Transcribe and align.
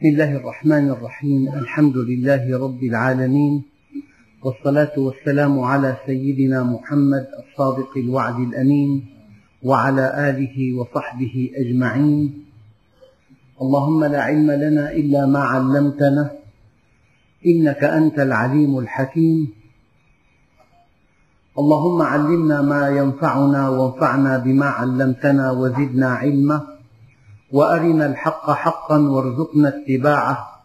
بسم 0.00 0.08
الله 0.08 0.36
الرحمن 0.36 0.90
الرحيم 0.90 1.48
الحمد 1.48 1.96
لله 1.96 2.58
رب 2.58 2.82
العالمين 2.82 3.62
والصلاة 4.42 4.92
والسلام 4.96 5.60
على 5.60 5.96
سيدنا 6.06 6.62
محمد 6.62 7.26
الصادق 7.42 7.92
الوعد 7.96 8.38
الأمين 8.40 9.04
وعلى 9.62 10.30
آله 10.30 10.56
وصحبه 10.78 11.50
أجمعين. 11.54 12.44
اللهم 13.62 14.04
لا 14.04 14.20
علم 14.22 14.50
لنا 14.50 14.92
إلا 14.92 15.26
ما 15.26 15.40
علمتنا 15.40 16.30
إنك 17.46 17.84
أنت 17.84 18.18
العليم 18.18 18.78
الحكيم. 18.78 19.48
اللهم 21.58 22.02
علمنا 22.02 22.62
ما 22.62 22.88
ينفعنا 22.88 23.68
وانفعنا 23.68 24.38
بما 24.38 24.66
علمتنا 24.66 25.50
وزدنا 25.50 26.08
علما. 26.08 26.69
وأرنا 27.52 28.06
الحق 28.06 28.50
حقا 28.50 28.98
وارزقنا 28.98 29.68
اتباعه 29.68 30.62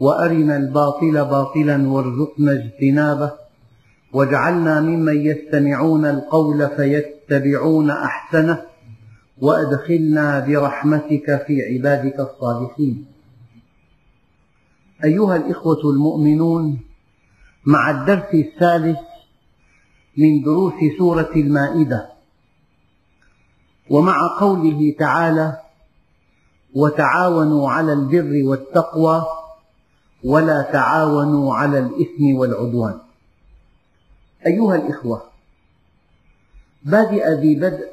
وأرنا 0.00 0.56
الباطل 0.56 1.24
باطلا 1.24 1.88
وارزقنا 1.88 2.52
اجتنابه 2.52 3.32
واجعلنا 4.12 4.80
ممن 4.80 5.26
يستمعون 5.26 6.04
القول 6.04 6.68
فيتبعون 6.76 7.90
أحسنه 7.90 8.62
وأدخلنا 9.40 10.40
برحمتك 10.40 11.44
في 11.46 11.62
عبادك 11.62 12.20
الصالحين. 12.20 13.06
أيها 15.04 15.36
الإخوة 15.36 15.80
المؤمنون 15.90 16.80
مع 17.66 17.90
الدرس 17.90 18.34
الثالث 18.34 18.98
من 20.16 20.42
دروس 20.42 20.74
سورة 20.98 21.30
المائدة 21.36 22.08
ومع 23.90 24.38
قوله 24.40 24.94
تعالى 24.98 25.67
وتعاونوا 26.78 27.70
على 27.70 27.92
البر 27.92 28.32
والتقوى 28.48 29.26
ولا 30.24 30.62
تعاونوا 30.62 31.54
على 31.54 31.78
الإثم 31.78 32.24
والعدوان. 32.38 32.98
أيها 34.46 34.74
الإخوة 34.76 35.22
بادئ 36.82 37.24
ذي 37.40 37.54
بدء. 37.54 37.88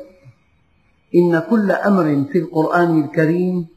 إن 1.15 1.39
كل 1.49 1.71
أمر 1.71 2.25
في 2.31 2.37
القرآن 2.39 3.03
الكريم 3.03 3.67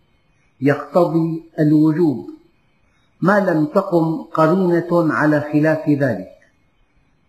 يقتضي 0.60 1.42
الوجوب 1.58 2.30
ما 3.20 3.40
لم 3.40 3.66
تقم 3.66 4.22
قرينة 4.22 4.90
على 5.12 5.40
خلاف 5.52 5.88
ذلك. 5.88 6.34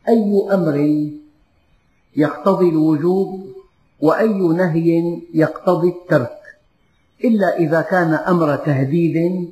أي 0.07 0.47
أمر 0.53 0.77
يقتضي 2.15 2.69
الوجوب 2.69 3.29
وأي 4.01 4.39
نهي 4.61 5.21
يقتضي 5.33 5.89
الترك. 5.89 6.38
إلا 7.23 7.57
إذا 7.57 7.81
كان 7.81 8.13
أمر 8.13 8.55
تهديد 8.55 9.49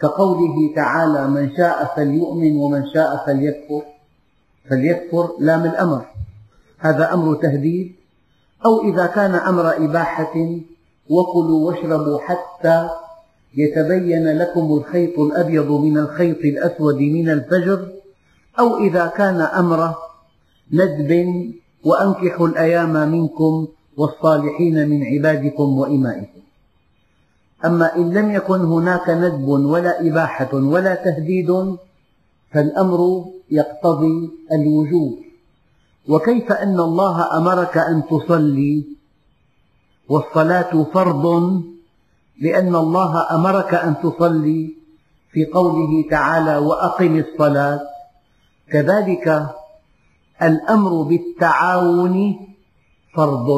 كقوله 0.00 0.74
تعالى 0.76 1.28
من 1.28 1.56
شاء 1.56 1.92
فليؤمن 1.96 2.56
ومن 2.56 2.82
شاء 2.94 3.26
فليكفر 3.26 3.82
فليكفر 4.70 5.30
لام 5.40 5.64
الأمر. 5.64 6.04
هذا 6.78 7.14
أمر 7.14 7.34
تهديد. 7.34 7.92
أو 8.64 8.80
إذا 8.80 9.06
كان 9.06 9.34
أمر 9.34 9.76
إباحة 9.84 10.34
وكلوا 11.10 11.70
واشربوا 11.70 12.18
حتى 12.18 12.88
يتبين 13.56 14.38
لكم 14.38 14.72
الخيط 14.72 15.18
الأبيض 15.18 15.70
من 15.70 15.98
الخيط 15.98 16.38
الأسود 16.38 16.96
من 16.96 17.30
الفجر. 17.30 17.88
أو 18.58 18.78
إذا 18.78 19.06
كان 19.06 19.40
أمر 19.40 19.94
ندب 20.72 21.10
وأنكحوا 21.84 22.48
الأيام 22.48 23.12
منكم 23.12 23.68
والصالحين 23.96 24.88
من 24.88 25.04
عبادكم 25.04 25.78
وإمائكم. 25.78 26.39
أما 27.64 27.96
إن 27.96 28.14
لم 28.14 28.30
يكن 28.30 28.60
هناك 28.60 29.10
ندب 29.10 29.48
ولا 29.48 30.06
إباحة 30.06 30.54
ولا 30.54 30.94
تهديد 30.94 31.76
فالأمر 32.52 33.24
يقتضي 33.50 34.30
الوجوب. 34.52 35.18
وكيف 36.08 36.52
أن 36.52 36.80
الله 36.80 37.36
أمرك 37.36 37.78
أن 37.78 38.02
تصلي؟ 38.10 38.84
والصلاة 40.08 40.84
فرض 40.94 41.26
لأن 42.40 42.76
الله 42.76 43.34
أمرك 43.34 43.74
أن 43.74 43.94
تصلي 44.02 44.74
في 45.32 45.44
قوله 45.46 46.04
تعالى 46.10 46.56
وأقم 46.56 47.18
الصلاة. 47.18 47.80
كذلك 48.72 49.46
الأمر 50.42 51.02
بالتعاون 51.02 52.36
فرض. 53.14 53.48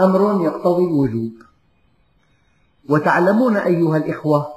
أمر 0.00 0.44
يقتضي 0.44 0.84
الوجوب. 0.84 1.43
وتعلمون 2.88 3.56
أيها 3.56 3.96
الإخوة 3.96 4.54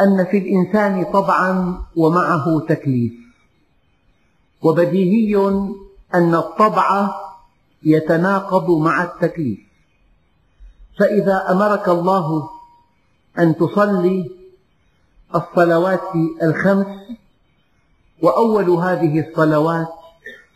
أن 0.00 0.24
في 0.24 0.38
الإنسان 0.38 1.04
طبعا 1.12 1.82
ومعه 1.96 2.60
تكليف. 2.68 3.12
وبديهي 4.62 5.36
أن 6.14 6.34
الطبع 6.34 7.14
يتناقض 7.82 8.70
مع 8.70 9.02
التكليف. 9.04 9.58
فإذا 10.98 11.50
أمرك 11.50 11.88
الله 11.88 12.50
أن 13.38 13.56
تصلي 13.56 14.30
الصلوات 15.34 16.00
الخمس 16.42 16.86
وأول 18.22 18.70
هذه 18.70 19.28
الصلوات 19.28 19.88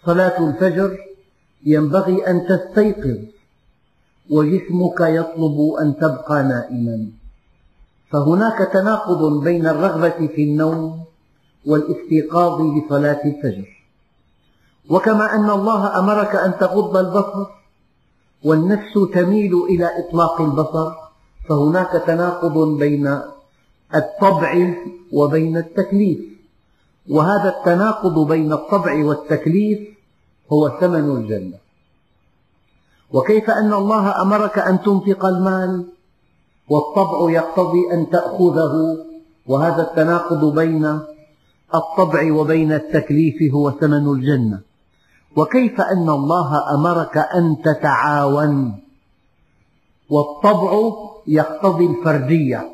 صلاة 0.07 0.49
الفجر 0.49 0.97
ينبغي 1.65 2.27
أن 2.27 2.47
تستيقظ. 2.47 3.38
وجسمك 4.31 5.00
يطلب 5.00 5.59
أن 5.81 5.97
تبقى 5.97 6.43
نائما. 6.43 7.06
فهناك 8.11 8.59
تناقض 8.72 9.44
بين 9.44 9.66
الرغبة 9.66 10.27
في 10.27 10.43
النوم 10.44 11.05
والاستيقاظ 11.66 12.61
لصلاة 12.61 13.21
الفجر. 13.25 13.69
وكما 14.91 15.34
أن 15.34 15.50
الله 15.50 15.99
أمرك 15.99 16.37
أن 16.37 16.59
تغض 16.61 16.97
البصر 16.97 17.47
والنفس 18.44 18.94
تميل 19.15 19.55
إلى 19.55 19.91
إطلاق 19.99 20.41
البصر 20.41 20.93
فهناك 21.49 22.03
تناقض 22.06 22.78
بين 22.78 23.21
الطبع 23.95 24.75
وبين 25.12 25.56
التكليف. 25.56 26.19
وهذا 27.09 27.49
التناقض 27.59 28.28
بين 28.28 28.53
الطبع 28.53 29.05
والتكليف 29.05 29.78
هو 30.53 30.69
ثمن 30.81 31.16
الجنة. 31.16 31.68
وكيف 33.13 33.51
أن 33.51 33.73
الله 33.73 34.23
أمرك 34.23 34.59
أن 34.59 34.83
تنفق 34.83 35.25
المال؟ 35.25 35.87
والطبع 36.69 37.31
يقتضي 37.31 37.93
أن 37.93 38.11
تأخذه 38.11 38.75
وهذا 39.47 39.83
التناقض 39.83 40.55
بين 40.55 41.01
الطبع 41.75 42.33
وبين 42.33 42.73
التكليف 42.73 43.53
هو 43.55 43.71
ثمن 43.71 44.07
الجنة. 44.07 44.61
وكيف 45.37 45.81
أن 45.81 46.09
الله 46.09 46.75
أمرك 46.75 47.19
أن 47.19 47.57
تتعاون؟ 47.65 48.81
والطبع 50.11 50.93
يقتضي 51.27 51.87
الفردية. 51.87 52.71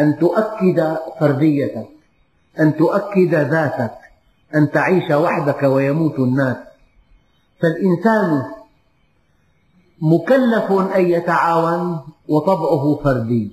أن 0.00 0.18
تؤكد 0.18 0.96
فرديتك 1.20 1.88
أن 2.60 2.76
تؤكد 2.76 3.34
ذاتك 3.34 3.94
أن 4.54 4.70
تعيش 4.70 5.10
وحدك 5.10 5.62
ويموت 5.62 6.18
الناس. 6.18 6.56
فالإنسان 7.64 8.44
مكلف 10.00 10.72
أن 10.96 11.06
يتعاون 11.06 12.00
وطبعه 12.28 13.00
فردي. 13.04 13.50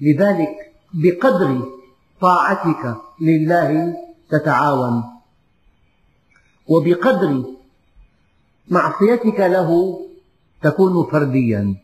لذلك 0.00 0.72
بقدر 0.94 1.62
طاعتك 2.20 2.96
لله 3.20 3.96
تتعاون. 4.30 5.04
وبقدر 6.68 7.44
معصيتك 8.68 9.40
له 9.40 10.00
تكون 10.62 11.10
فرديا. 11.10 11.76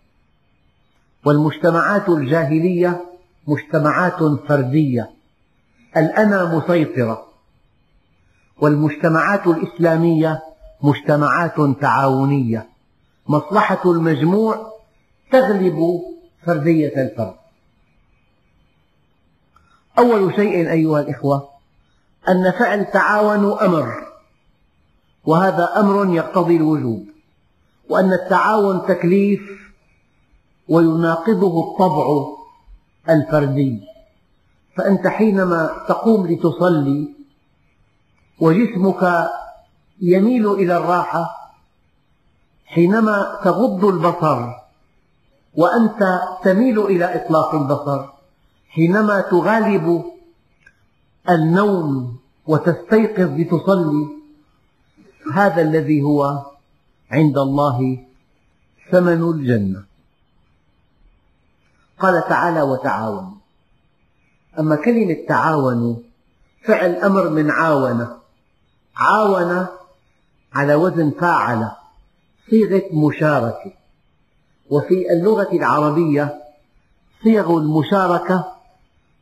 والمجتمعات 1.25 2.09
الجاهلية 2.09 3.05
مجتمعات 3.47 4.23
فردية. 4.49 5.11
الأنا 5.97 6.57
مسيطرة. 6.59 7.27
والمجتمعات 8.59 9.47
الإسلامية 9.47 10.43
مجتمعات 10.87 11.81
تعاونية. 11.81 12.69
مصلحة 13.29 13.91
المجموع 13.91 14.73
تغلب 15.33 16.03
فردية 16.47 17.03
الفرد. 17.03 17.35
أول 19.99 20.35
شيء 20.35 20.71
أيها 20.71 21.01
الإخوة 21.01 21.49
أن 22.29 22.51
فعل 22.51 22.91
تعاونوا 22.91 23.67
أمر 23.67 24.07
وهذا 25.25 25.81
أمر 25.81 26.15
يقتضي 26.15 26.57
الوجوب 26.57 27.07
وأن 27.89 28.13
التعاون 28.13 28.87
تكليف 28.87 29.41
ويناقضه 30.69 31.65
الطبع 31.65 32.07
الفردي. 33.09 33.81
فأنت 34.77 35.07
حينما 35.07 35.85
تقوم 35.89 36.27
لتصلي 36.27 37.09
وجسمك 38.41 39.29
يميل 40.01 40.53
إلى 40.53 40.77
الراحة 40.77 41.53
حينما 42.67 43.41
تغض 43.45 43.85
البصر 43.85 44.53
وأنت 45.55 46.21
تميل 46.45 46.81
إلى 46.81 47.15
إطلاق 47.15 47.55
البصر 47.55 48.05
حينما 48.69 49.21
تغالب 49.21 50.05
النوم 51.31 52.17
وتستيقظ 52.47 53.41
لتصلي 53.41 54.07
هذا 55.35 55.63
الذي 55.63 56.03
هو 56.03 56.43
عند 57.11 57.39
الله 57.39 58.05
ثمن 58.91 59.23
الجنة. 59.23 59.85
قال 61.99 62.29
تعالى 62.29 62.63
وتعاونوا 62.63 63.37
أما 64.59 64.77
كلمة 64.77 65.17
تعاونوا 65.29 65.97
فعل 66.65 66.95
أمر 66.95 67.29
من 67.29 67.51
عاون. 67.51 68.07
عاون 68.97 69.67
على 70.57 70.75
وزن 70.75 71.11
فاعل 71.11 71.71
صيغة 72.51 72.83
مشاركة. 72.93 73.73
وفي 74.71 75.13
اللغة 75.13 75.53
العربية 75.53 76.43
صيغ 77.25 77.59
المشاركة 77.59 78.53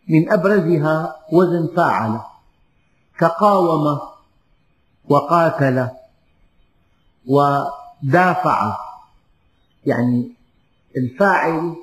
من 0.09 0.33
أبرزها 0.33 1.17
وزن 1.33 1.75
فاعل. 1.77 2.21
كقاوم 3.19 4.01
وقاتل 5.09 5.89
ودافع. 7.27 8.77
يعني 9.87 10.33
الفاعل 10.97 11.77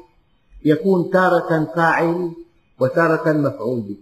يكون 0.65 1.09
تارة 1.11 1.73
فاعل 1.75 2.31
وتارة 2.79 3.31
مفعول 3.31 3.81
به. 3.81 3.97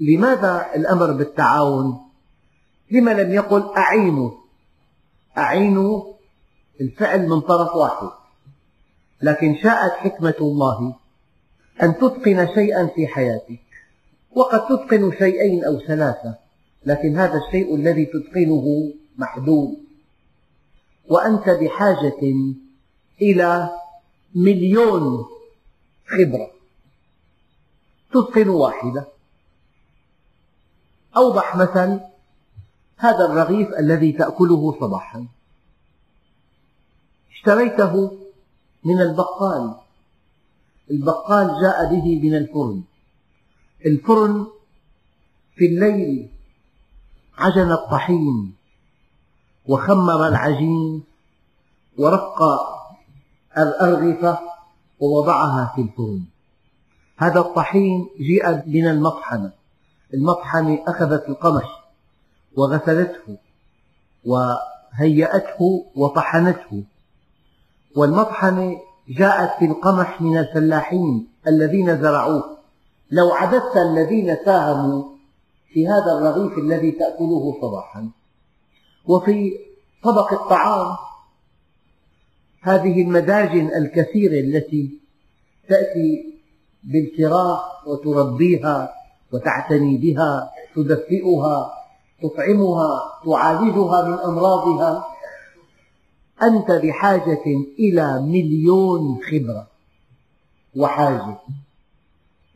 لماذا 0.00 0.66
الأمر 0.74 1.12
بالتعاون؟ 1.12 2.11
لما 2.92 3.10
لم 3.10 3.34
يقل 3.34 3.74
أعينوا. 3.76 4.30
أعينوا 5.38 6.12
الفعل 6.80 7.28
من 7.28 7.40
طرف 7.40 7.76
واحد. 7.76 8.10
لكن 9.22 9.56
شاءت 9.62 9.92
حكمة 9.92 10.34
الله 10.40 10.94
أن 11.82 11.96
تتقن 11.96 12.54
شيئا 12.54 12.86
في 12.86 13.06
حياتك. 13.06 13.60
وقد 14.32 14.66
تتقن 14.66 15.12
شيئين 15.18 15.64
أو 15.64 15.78
ثلاثة 15.78 16.34
لكن 16.86 17.16
هذا 17.18 17.40
الشيء 17.46 17.74
الذي 17.74 18.04
تتقنه 18.04 18.92
محدود. 19.18 19.76
وأنت 21.08 21.48
بحاجة 21.48 22.22
إلى 23.22 23.70
مليون 24.34 25.24
خبرة. 26.06 26.50
تتقن 28.10 28.48
واحدة. 28.48 29.06
أوضح 31.16 31.56
مثل 31.56 32.00
هذا 32.96 33.24
الرغيف 33.24 33.68
الذي 33.78 34.12
تأكله 34.12 34.80
صباحا. 34.80 35.26
اشتريته 37.32 38.18
من 38.84 39.00
البقال. 39.00 39.74
البقال 40.90 41.46
جاء 41.62 41.90
به 41.90 42.20
من 42.22 42.34
الفرن. 42.34 42.82
الفرن 43.86 44.46
في 45.56 45.66
الليل 45.66 46.30
عجن 47.38 47.72
الطحين 47.72 48.54
وخمر 49.66 50.28
العجين 50.28 51.02
ورق 51.98 52.42
الأرغفة 53.58 54.38
ووضعها 55.00 55.72
في 55.74 55.82
الفرن. 55.82 56.24
هذا 57.16 57.40
الطحين 57.40 58.08
جيء 58.18 58.46
من 58.66 58.86
المطحنة. 58.86 59.52
المطحنة 60.14 60.84
أخذت 60.86 61.28
القمش. 61.28 61.81
وغسلته 62.56 63.36
وهيأته 64.24 65.84
وطحنته. 65.96 66.82
والمطحنة 67.96 68.80
جاءت 69.08 69.58
في 69.58 69.64
القمح 69.64 70.20
من 70.20 70.38
الفلاحين 70.38 71.28
الذين 71.46 72.02
زرعوه. 72.02 72.56
لو 73.10 73.32
عددت 73.32 73.76
الذين 73.76 74.36
ساهموا 74.44 75.04
في 75.72 75.88
هذا 75.88 76.12
الرغيف 76.18 76.58
الذي 76.58 76.90
تأكله 76.90 77.58
صباحا. 77.62 78.10
وفي 79.06 79.52
طبق 80.04 80.32
الطعام 80.32 80.96
هذه 82.62 83.02
المداجن 83.02 83.66
الكثيرة 83.74 84.40
التي 84.40 85.00
تأتي 85.68 86.32
بالفراخ 86.84 87.88
وتربيها 87.88 88.94
وتعتني 89.32 89.96
بها 89.96 90.50
تدفئها 90.76 91.81
تطعمها 92.22 93.20
تعالجها 93.24 94.08
من 94.08 94.18
أمراضها. 94.18 95.04
أنت 96.42 96.70
بحاجة 96.70 97.44
إلى 97.78 98.22
مليون 98.22 99.20
خبرة 99.30 99.66
وحاجة. 100.76 101.38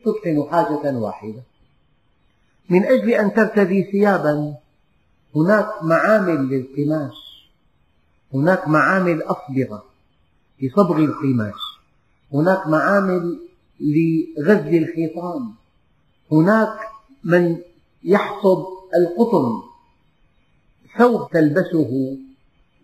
تتقن 0.05 0.47
حاجة 0.51 0.97
واحدة. 0.97 1.43
من 2.69 2.85
أجل 2.85 3.09
أن 3.09 3.33
ترتدي 3.33 3.83
ثيابا 3.83 4.55
هناك 5.35 5.83
معامل 5.83 6.49
للقماش. 6.49 7.47
هناك 8.33 8.67
معامل 8.67 9.23
أصبغة 9.23 9.83
لصبغ 10.61 10.97
القماش. 10.97 11.61
هناك 12.33 12.67
معامل 12.67 13.39
لغزل 13.79 14.77
الخيطان 14.77 15.51
هناك 16.31 16.79
من 17.23 17.57
يحصد 18.03 18.76
القطن. 18.95 19.61
ثوب 20.97 21.29
تلبسه 21.31 22.17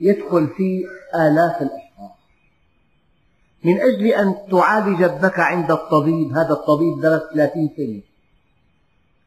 يدخل 0.01 0.47
فيه 0.47 0.85
آلاف 1.15 1.61
الأشخاص 1.61 2.17
من 3.63 3.81
أجل 3.81 4.07
أن 4.07 4.35
تعالج 4.51 5.03
ابنك 5.03 5.39
عند 5.39 5.71
الطبيب 5.71 6.31
هذا 6.31 6.53
الطبيب 6.53 7.01
درس 7.01 7.21
30 7.33 7.69
سنة. 7.77 8.01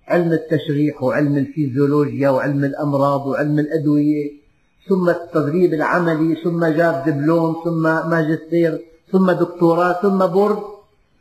علم 0.08 0.32
التشريح 0.32 1.02
وعلم 1.02 1.36
الفيزيولوجيا 1.36 2.28
وعلم 2.30 2.64
الأمراض 2.64 3.26
وعلم 3.26 3.58
الأدوية 3.58 4.32
ثم 4.88 5.10
التدريب 5.10 5.74
العملي 5.74 6.34
ثم 6.44 6.64
جاب 6.64 7.04
دبلوم 7.06 7.56
ثم 7.64 7.82
ماجستير 7.82 8.84
ثم 9.12 9.30
دكتوراه 9.30 9.92
ثم 10.02 10.26
بورد. 10.26 10.62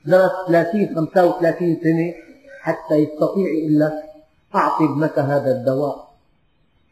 درس 0.05 0.31
30 0.47 0.95
35 0.95 1.77
سنة 1.83 2.13
حتى 2.61 2.95
يستطيع 2.95 3.47
يقول 3.47 3.79
لك 3.79 3.93
أعطي 4.55 4.85
ابنك 4.85 5.19
هذا 5.19 5.51
الدواء. 5.51 6.07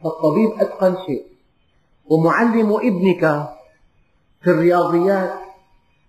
فالطبيب 0.04 0.51
أتقن 0.60 0.95
شيء. 1.06 1.25
ومعلم 2.06 2.74
ابنك 2.74 3.49
في 4.42 4.49
الرياضيات 4.52 5.33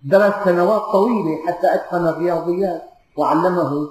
درس 0.04 0.34
سنوات 0.44 0.82
طويلة 0.82 1.46
حتى 1.46 1.74
أتقن 1.74 2.06
الرياضيات 2.06 2.82
وعلمه 3.16 3.90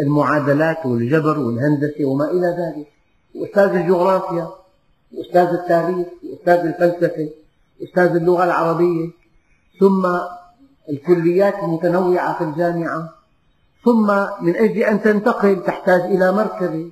المعادلات 0.00 0.86
والجبر 0.86 1.38
والهندسة 1.38 2.04
وما 2.04 2.30
إلى 2.30 2.46
ذلك. 2.46 2.88
وأستاذ 3.34 3.68
الجغرافيا 3.76 4.48
وأستاذ 5.12 5.48
التاريخ 5.48 6.06
وأستاذ 6.30 6.58
الفلسفة 6.58 7.28
وأستاذ 7.80 8.16
اللغة 8.16 8.44
العربية. 8.44 9.10
ثم 9.80 10.06
الكليات 10.88 11.54
المتنوعة 11.54 12.38
في 12.38 12.44
الجامعة. 12.44 13.23
ثم 13.84 14.06
من 14.40 14.56
أجل 14.56 14.82
أن 14.82 15.02
تنتقل 15.02 15.62
تحتاج 15.62 16.00
إلى 16.00 16.32
مركبة 16.32 16.90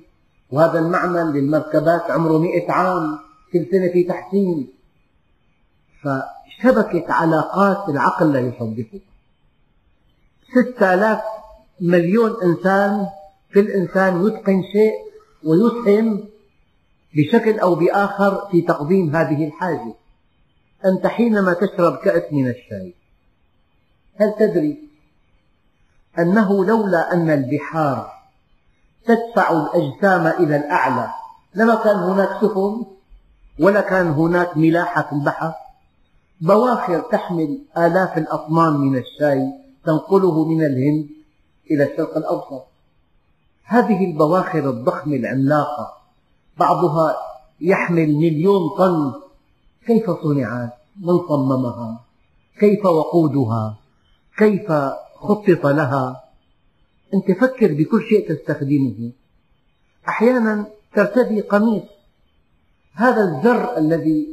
وهذا 0.51 0.79
المعمل 0.79 1.33
للمركبات 1.33 2.11
عمره 2.11 2.37
مئة 2.37 2.71
عام 2.71 3.19
كل 3.53 3.65
سنة 3.71 3.87
في 3.91 4.03
تحسين. 4.03 4.67
فشبكة 6.03 7.13
علاقات 7.13 7.89
العقل 7.89 8.33
لا 8.33 8.39
يصدقها 8.39 8.99
ستة 10.55 10.93
آلاف 10.93 11.21
مليون 11.81 12.35
إنسان 12.43 13.07
كل 13.53 13.67
إنسان 13.67 14.27
يتقن 14.27 14.63
شيء 14.73 14.93
ويسهم 15.43 16.23
بشكل 17.15 17.59
أو 17.59 17.75
بآخر 17.75 18.47
في 18.51 18.61
تقديم 18.61 19.15
هذه 19.15 19.47
الحاجة. 19.47 19.93
أنت 20.85 21.07
حينما 21.07 21.53
تشرب 21.53 21.97
كأس 21.97 22.33
من 22.33 22.47
الشاي 22.47 22.93
هل 24.15 24.35
تدري 24.39 24.92
أنه 26.19 26.65
لولا 26.65 27.13
أن 27.13 27.29
البحار 27.29 28.11
تدفع 29.05 29.51
الأجسام 29.51 30.27
إلى 30.27 30.55
الأعلى 30.55 31.09
لما 31.55 31.75
كان 31.75 31.95
هناك 31.95 32.29
سفن 32.41 32.85
ولا 33.59 33.81
كان 33.81 34.07
هناك 34.07 34.57
ملاحة 34.57 35.01
في 35.01 35.11
البحر 35.11 35.53
بواخر 36.41 36.99
تحمل 36.99 37.59
آلاف 37.77 38.17
الأطنان 38.17 38.73
من 38.73 38.97
الشاي 38.97 39.47
تنقله 39.85 40.45
من 40.45 40.65
الهند 40.65 41.09
إلى 41.71 41.83
الشرق 41.83 42.17
الأوسط 42.17 42.65
هذه 43.63 44.05
البواخر 44.11 44.69
الضخمة 44.69 45.15
العملاقة 45.15 45.93
بعضها 46.57 47.15
يحمل 47.61 48.15
مليون 48.15 48.69
طن 48.77 49.13
كيف 49.87 50.11
صنعت؟ 50.23 50.73
من 51.01 51.19
صممها؟ 51.29 51.99
كيف 52.59 52.85
وقودها؟ 52.85 53.75
كيف 54.37 54.71
خطط 55.23 55.65
لها؟ 55.65 56.23
أنت 57.13 57.31
فكر 57.31 57.73
بكل 57.73 58.03
شيء 58.09 58.29
تستخدمه. 58.29 59.11
أحيانا 60.07 60.65
ترتدي 60.95 61.41
قميص. 61.41 61.83
هذا 62.93 63.21
الزر 63.23 63.77
الذي 63.77 64.27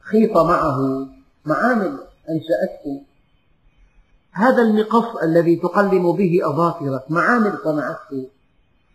خيط 0.00 0.36
معه 0.36 1.08
معامل 1.44 1.98
أنشأته. 2.30 3.02
هذا 4.32 4.62
المقص 4.62 5.16
الذي 5.22 5.56
تقلم 5.56 6.12
به 6.12 6.40
أظافرك 6.44 7.10
معامل 7.10 7.58
صنعته. 7.64 8.28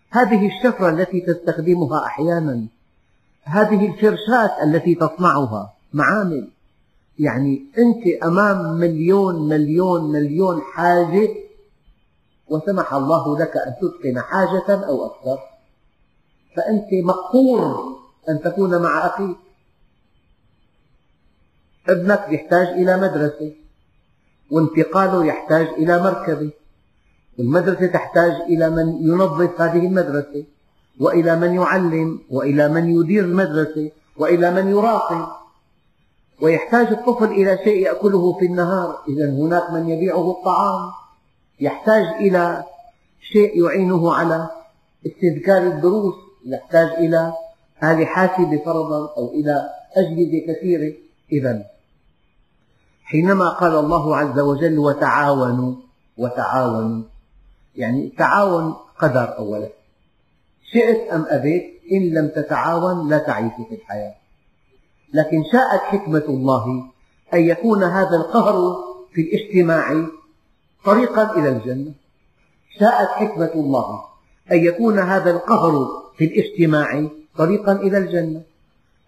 هذه 0.09 0.47
الشفرة 0.47 0.89
التي 0.89 1.21
تستخدمها 1.21 2.05
أحيانا. 2.05 2.67
هذه 3.43 3.87
الفرشاة 3.93 4.63
التي 4.63 4.95
تصنعها 4.95 5.73
معامل 5.93 6.54
يعني 7.19 7.65
أنت 7.77 8.23
أمام 8.23 8.73
مليون 8.79 9.49
مليون 9.49 10.11
مليون 10.11 10.61
حاجة 10.61 11.29
وسمح 12.47 12.93
الله 12.93 13.39
لك 13.39 13.57
أن 13.57 13.73
تتقن 13.81 14.19
حاجة 14.19 14.85
أو 14.85 15.05
أكثر. 15.05 15.39
فأنت 16.55 16.87
مقهور 17.03 17.95
أن 18.29 18.41
تكون 18.41 18.81
مع 18.81 19.05
أخيك. 19.05 19.37
ابنك 21.89 22.25
يحتاج 22.29 22.67
إلى 22.67 22.97
مدرسة. 22.97 23.53
وانتقاله 24.51 25.25
يحتاج 25.25 25.67
إلى 25.67 26.03
مركبة. 26.03 26.51
والمدرسة 27.39 27.85
تحتاج 27.87 28.31
إلى 28.31 28.69
من 28.69 29.07
ينظف 29.07 29.61
هذه 29.61 29.87
المدرسة 29.87 30.45
وإلى 30.99 31.35
من 31.39 31.53
يعلم 31.53 32.19
وإلى 32.29 32.69
من 32.69 32.89
يدير 32.89 33.23
المدرسة 33.23 33.91
وإلى 34.17 34.51
من 34.51 34.69
يراقب. 34.69 35.44
ويحتاج 36.41 36.87
الطفل 36.87 37.25
إلى 37.25 37.59
شيء 37.63 37.85
يأكله 37.85 38.33
في 38.39 38.45
النهار. 38.45 38.99
إذا 39.07 39.29
هناك 39.29 39.71
من 39.71 39.89
يبيعه 39.89 40.31
الطعام. 40.31 40.91
يحتاج 41.59 42.03
إلى 42.03 42.63
شيء 43.21 43.63
يعينه 43.65 44.13
على 44.13 44.49
استذكار 45.07 45.63
الدروس. 45.63 46.15
يحتاج 46.45 46.87
إلى 46.87 47.33
آلة 47.83 48.05
حاسبة 48.05 48.61
فرضا 48.65 49.13
أو 49.17 49.31
إلى 49.31 49.69
أجهزة 49.97 50.53
كثيرة. 50.53 50.93
إذا 51.31 51.65
حينما 53.03 53.49
قال 53.49 53.75
الله 53.75 54.17
عز 54.17 54.39
وجل 54.39 54.79
وتعاونوا 54.79 55.75
وتعاونوا 56.17 57.03
يعني 57.75 58.05
التعاون 58.05 58.75
قدر 58.99 59.37
أولا. 59.37 59.69
شئت 60.71 61.11
أم 61.11 61.25
أبيت 61.29 61.81
إن 61.91 62.13
لم 62.13 62.27
تتعاون 62.27 63.09
لا 63.09 63.17
تعيش 63.17 63.53
في 63.69 63.75
الحياة. 63.75 64.15
لكن 65.15 65.43
شاءت 65.51 65.81
حكمة 65.81 66.25
الله 66.29 66.83
أن 67.33 67.39
يكون 67.39 67.83
هذا 67.83 68.15
القهر 68.17 68.55
في 69.13 69.21
الاجتماع 69.21 70.07
طريقا 70.85 71.37
إلى 71.37 71.49
الجنة. 71.49 71.91
شاءت 72.79 73.09
حكمة 73.09 73.51
الله 73.55 74.03
أن 74.51 74.57
يكون 74.57 74.99
هذا 74.99 75.31
القهر 75.31 75.73
في 76.17 76.25
الاجتماع 76.25 77.07
طريقا 77.37 77.71
إلى 77.71 77.97
الجنة. 77.97 78.41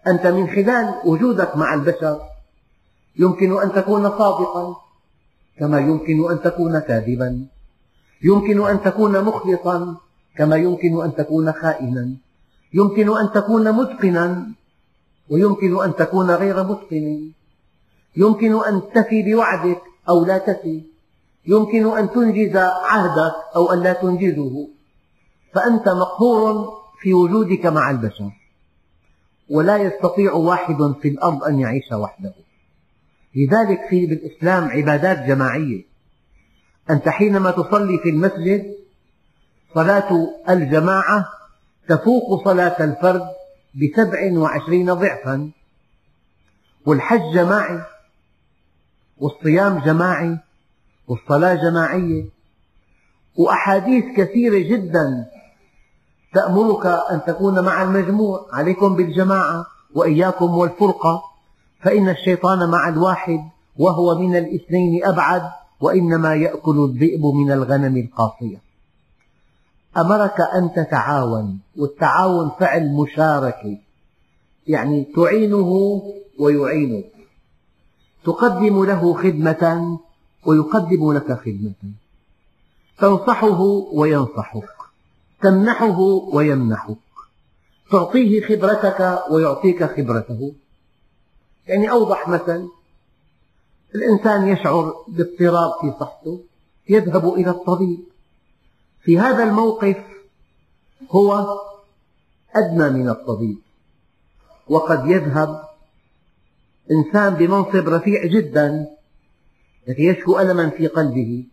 أنت 0.06 0.26
من 0.26 0.46
خلال 0.46 0.94
وجودك 1.04 1.56
مع 1.56 1.74
البشر 1.74 2.20
يمكن 3.16 3.62
أن 3.62 3.72
تكون 3.72 4.02
صادقا 4.02 4.76
كما 5.58 5.78
يمكن 5.78 6.30
أن 6.30 6.42
تكون 6.42 6.78
كاذبا. 6.78 7.46
يمكن 8.22 8.66
أن 8.66 8.82
تكون 8.82 9.24
مخلصا 9.24 9.96
كما 10.36 10.56
يمكن 10.56 11.02
أن 11.02 11.14
تكون 11.14 11.52
خائنا. 11.52 12.10
يمكن 12.74 13.18
أن 13.18 13.30
تكون 13.34 13.72
متقنا 13.72 14.57
ويمكن 15.30 15.82
أن 15.82 15.96
تكون 15.96 16.30
غير 16.30 16.64
متقن. 16.64 17.30
يمكن 18.16 18.64
أن 18.64 18.82
تفي 18.94 19.22
بوعدك 19.22 19.82
أو 20.08 20.24
لا 20.24 20.38
تفي. 20.38 20.82
يمكن 21.46 21.98
أن 21.98 22.10
تنجز 22.10 22.56
عهدك 22.56 23.34
أو 23.56 23.72
أن 23.72 23.82
لا 23.82 23.92
تنجزه. 23.92 24.68
فأنت 25.54 25.88
مقهور 25.88 26.78
في 27.00 27.14
وجودك 27.14 27.66
مع 27.66 27.90
البشر. 27.90 28.30
ولا 29.50 29.76
يستطيع 29.76 30.32
واحد 30.32 30.94
في 31.02 31.08
الأرض 31.08 31.44
أن 31.44 31.60
يعيش 31.60 31.92
وحده. 31.92 32.34
لذلك 33.34 33.80
في 33.90 34.06
بالإسلام 34.06 34.68
عبادات 34.68 35.18
جماعية. 35.18 35.84
أنت 36.90 37.08
حينما 37.08 37.50
تصلي 37.50 37.98
في 37.98 38.08
المسجد 38.08 38.74
صلاة 39.74 40.28
الجماعة 40.48 41.28
تفوق 41.88 42.44
صلاة 42.44 42.84
الفرد 42.84 43.37
بسبع 43.74 44.38
وعشرين 44.38 44.94
ضعفا. 44.94 45.50
والحج 46.86 47.34
جماعي 47.34 47.80
والصيام 49.18 49.78
جماعي 49.78 50.38
والصلاة 51.08 51.54
جماعية. 51.54 52.24
وأحاديث 53.36 54.04
كثيرة 54.16 54.58
جدا 54.58 55.26
تأمرك 56.34 56.86
أن 56.86 57.20
تكون 57.26 57.64
مع 57.64 57.82
المجموع. 57.82 58.46
عليكم 58.52 58.96
بالجماعة 58.96 59.66
وإياكم 59.94 60.58
والفرقة. 60.58 61.22
فإن 61.82 62.08
الشيطان 62.08 62.70
مع 62.70 62.88
الواحد 62.88 63.40
وهو 63.76 64.18
من 64.18 64.36
الاثنين 64.36 65.04
أبعد 65.04 65.42
وإنما 65.80 66.34
يأكل 66.34 66.90
الذئب 66.90 67.26
من 67.26 67.52
الغنم 67.52 67.96
القاصية. 67.96 68.67
أمرك 69.96 70.40
أن 70.40 70.72
تتعاون 70.76 71.60
والتعاون 71.76 72.50
فعل 72.60 72.88
مشاركة 72.92 73.78
يعني 74.66 75.12
تعينه 75.16 76.02
ويعينك. 76.38 77.12
تقدم 78.24 78.84
له 78.84 79.14
خدمة 79.14 79.98
ويقدم 80.46 81.12
لك 81.12 81.32
خدمة. 81.32 81.92
تنصحه 82.98 83.60
وينصحك. 83.92 84.68
تمنحه 85.42 86.00
ويمنحك. 86.32 86.96
تعطيه 87.90 88.40
خبرتك 88.40 89.22
ويعطيك 89.30 89.84
خبرته. 89.84 90.52
يعني 91.66 91.90
أوضح 91.90 92.28
مثل. 92.28 92.68
الإنسان 93.94 94.48
يشعر 94.48 94.94
باضطراب 95.08 95.70
في 95.80 95.92
صحته 96.00 96.40
يذهب 96.88 97.34
إلى 97.34 97.50
الطبيب. 97.50 97.98
في 99.08 99.18
هذا 99.18 99.44
الموقف 99.44 99.96
هو 101.10 101.46
أدنى 102.56 102.90
من 102.90 103.08
الطبيب. 103.08 103.58
وقد 104.68 105.06
يذهب 105.06 105.62
إنسان 106.90 107.34
بمنصب 107.34 107.88
رفيع 107.88 108.26
جدا 108.26 108.86
الذي 109.88 110.04
يشكو 110.04 110.38
ألما 110.40 110.70
في 110.70 110.86
قلبه. 110.86 111.44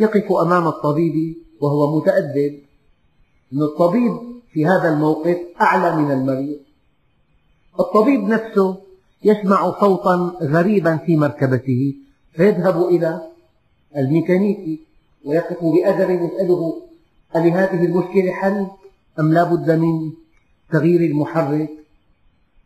يقف 0.00 0.32
أمام 0.32 0.66
الطبيب 0.68 1.36
وهو 1.60 1.98
متأدب. 1.98 2.58
أن 3.52 3.62
الطبيب 3.62 4.16
في 4.52 4.66
هذا 4.66 4.88
الموقف 4.88 5.38
أعلى 5.60 5.96
من 5.96 6.10
المريض. 6.12 6.58
الطبيب 7.80 8.20
نفسه 8.20 8.76
يسمع 9.24 9.80
صوتا 9.80 10.32
غريبا 10.42 10.96
في 10.96 11.16
مركبته 11.16 11.94
فيذهب 12.32 12.88
إلى 12.88 13.30
الميكانيكي 13.96 14.80
ويقف 15.24 15.64
بأدب 15.64 16.10
يسأله 16.10 16.89
ألهذه 17.36 17.84
المشكلة 17.84 18.32
حل 18.32 18.66
أم 19.20 19.32
لا 19.32 19.44
بد 19.44 19.70
من 19.70 20.12
تغيير 20.70 21.00
المحرك؟ 21.00 21.70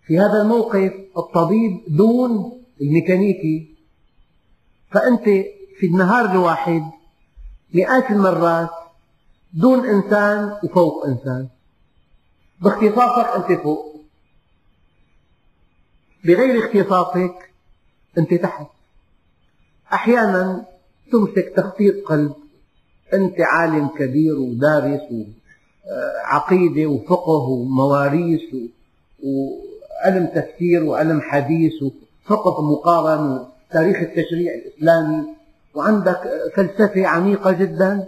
في 0.06 0.18
هذا 0.18 0.42
الموقف 0.42 0.92
الطبيب 1.16 1.83
دون 1.88 2.62
الميكانيكي 2.80 3.75
فأنت 4.90 5.25
في 5.78 5.87
النهار 5.87 6.33
الواحد 6.33 6.83
مئات 7.75 8.11
المرات 8.11 8.71
دون 9.52 9.87
إنسان 9.87 10.59
وفوق 10.64 11.06
إنسان. 11.06 11.49
باختصاصك 12.61 13.50
أنت 13.50 13.61
فوق. 13.61 14.04
بغير 16.25 16.64
اختصاصك 16.64 17.50
أنت 18.18 18.35
تحت. 18.35 18.66
أحيانا 19.92 20.66
تمسك 21.12 21.52
تخطيط 21.56 22.04
قلب. 22.06 22.43
أنت 23.12 23.40
عالم 23.40 23.88
كبير 23.88 24.38
ودارس 24.38 25.00
وعقيدة 25.12 26.87
وفقه 26.87 27.49
ومواريث 27.49 28.54
وعلم 29.25 30.26
تفسير 30.26 30.84
وعلم 30.84 31.20
حديث 31.20 31.73
وفقه 31.82 32.62
مقارن 32.62 33.46
وتاريخ 33.70 33.96
التشريع 33.96 34.54
الإسلامي 34.54 35.25
وعندك 35.75 36.20
فلسفة 36.56 37.06
عميقة 37.06 37.52
جدا 37.52 38.06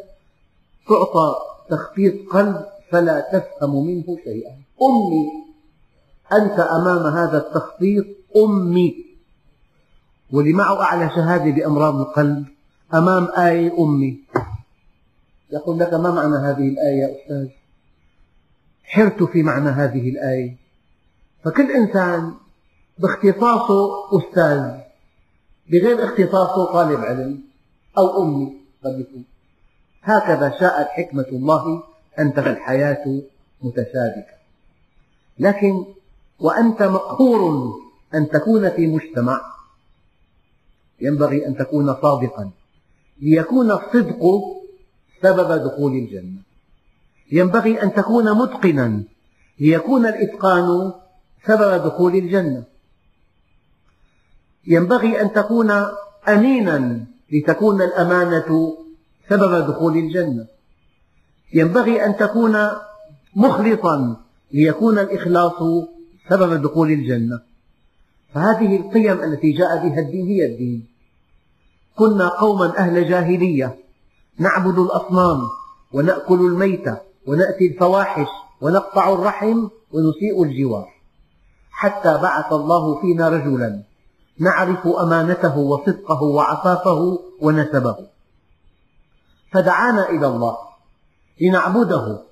تعطى 0.88 1.34
تخطيط 1.70 2.28
قلب 2.30 2.64
فلا 2.90 3.20
تفهم 3.32 3.86
منه 3.86 4.18
شيئا. 4.24 4.52
أمي 4.82 5.26
أنت 6.32 6.60
أمام 6.60 7.06
هذا 7.16 7.38
التخطيط 7.38 8.06
أمي. 8.36 9.06
واللي 10.32 10.52
معه 10.52 10.82
أعلى 10.82 11.10
شهادة 11.16 11.50
بأمراض 11.50 11.94
القلب؟ 12.00 12.44
أمام 12.94 13.28
آية 13.38 13.72
أمي. 13.78 14.20
يقول 15.50 15.78
لك 15.78 15.94
ما 15.94 16.10
معنى 16.10 16.36
هذه 16.36 16.68
الآية 16.68 17.00
يا 17.00 17.16
أستاذ؟ 17.22 17.48
حرت 18.84 19.22
في 19.22 19.42
معنى 19.42 19.68
هذه 19.68 20.08
الآية. 20.08 20.56
فكل 21.44 21.70
إنسان 21.70 22.34
باختصاصه 22.98 23.90
أستاذ 24.18 24.80
بغير 25.70 26.04
اختصاصه 26.04 26.72
طالب 26.72 27.00
علم 27.00 27.42
أو 27.98 28.22
أمي 28.22 28.52
قد 28.84 29.00
يكون. 29.00 29.24
هكذا 30.02 30.54
شاءت 30.60 30.88
حكمة 30.88 31.26
الله 31.32 31.82
أن 32.18 32.34
تبقى 32.34 32.50
الحياة 32.50 33.22
متشابكة. 33.62 34.36
لكن 35.38 35.84
وأنت 36.38 36.82
مقهور 36.82 37.72
أن 38.14 38.28
تكون 38.28 38.70
في 38.70 38.86
مجتمع 38.86 39.40
ينبغي 41.00 41.46
أن 41.46 41.56
تكون 41.56 41.94
صادقا. 42.02 42.50
ليكون 43.22 43.70
الصدق 43.70 44.20
سبب 45.22 45.64
دخول 45.64 45.92
الجنة. 45.92 46.42
ينبغي 47.32 47.82
أن 47.82 47.94
تكون 47.94 48.32
متقنا 48.32 49.02
ليكون 49.60 50.06
الإتقان 50.06 50.92
سبب 51.46 51.84
دخول 51.84 52.14
الجنة. 52.14 52.64
ينبغي 54.66 55.20
أن 55.20 55.32
تكون 55.32 55.70
أمينا 56.28 57.04
لتكون 57.32 57.82
الأمانة 57.82 58.76
سبب 59.30 59.66
دخول 59.66 59.96
الجنة. 59.96 60.46
ينبغي 61.54 62.04
أن 62.04 62.16
تكون 62.16 62.56
مخلصا 63.36 64.16
ليكون 64.52 64.98
الإخلاص 64.98 65.62
سبب 66.30 66.62
دخول 66.62 66.92
الجنة. 66.92 67.40
فهذه 68.34 68.76
القيم 68.76 69.24
التي 69.24 69.52
جاء 69.52 69.88
بها 69.88 70.00
الدين 70.00 70.26
هي 70.26 70.46
الدين. 70.46 70.86
كنا 71.96 72.28
قوما 72.28 72.78
أهل 72.78 73.08
جاهلية. 73.08 73.85
نعبد 74.38 74.78
الأصنام 74.78 75.48
ونأكل 75.92 76.40
الميتة 76.40 76.98
ونأتي 77.26 77.66
الفواحش 77.66 78.28
ونقطع 78.60 79.12
الرحم 79.12 79.68
ونسيء 79.92 80.42
الجوار. 80.42 80.88
حتى 81.70 82.18
بعث 82.22 82.52
الله 82.52 83.00
فينا 83.00 83.28
رجلا 83.28 83.82
نعرف 84.40 84.86
أمانته 84.86 85.58
وصدقه 85.58 86.22
وعفافه 86.22 87.18
ونسبه. 87.40 87.96
فدعانا 89.52 90.08
إلى 90.08 90.26
الله 90.26 90.56
لنعبده 91.40 92.22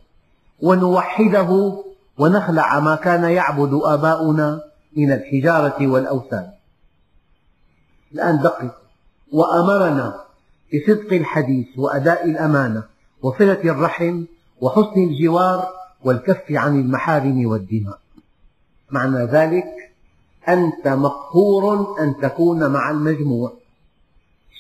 ونوحده 0.62 1.82
ونخلع 2.18 2.80
ما 2.80 2.94
كان 2.94 3.24
يعبد 3.24 3.80
آباؤنا 3.84 4.60
من 4.96 5.12
الحجارة 5.12 5.86
والأوثان. 5.86 6.50
الآن 8.14 8.42
دقق 8.42 8.74
وأمرنا 9.32 10.23
بصدق 10.74 11.12
الحديث 11.12 11.66
وأداء 11.76 12.24
الأمانة 12.24 12.82
وصلة 13.22 13.60
الرحم 13.64 14.24
وحسن 14.60 15.02
الجوار 15.02 15.68
والكف 16.04 16.44
عن 16.50 16.80
المحارم 16.80 17.46
والدماء. 17.46 17.98
معنى 18.90 19.24
ذلك 19.24 19.64
أنت 20.48 20.88
مقهور 20.88 21.96
أن 22.00 22.14
تكون 22.22 22.70
مع 22.70 22.90
المجموع. 22.90 23.52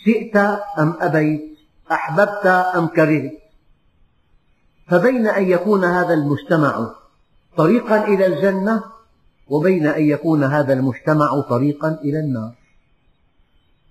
شئت 0.04 0.36
أم 0.78 0.94
أبيت 1.00 1.58
أحببت 1.92 2.46
أم 2.46 2.86
كرهت. 2.86 3.32
فبين 4.88 5.26
أن 5.26 5.44
يكون 5.48 5.84
هذا 5.84 6.14
المجتمع 6.14 6.94
طريقا 7.56 8.04
إلى 8.04 8.26
الجنة 8.26 8.84
وبين 9.48 9.86
أن 9.86 10.02
يكون 10.02 10.44
هذا 10.44 10.72
المجتمع 10.72 11.40
طريقا 11.40 11.88
إلى 12.04 12.20
النار. 12.20 12.52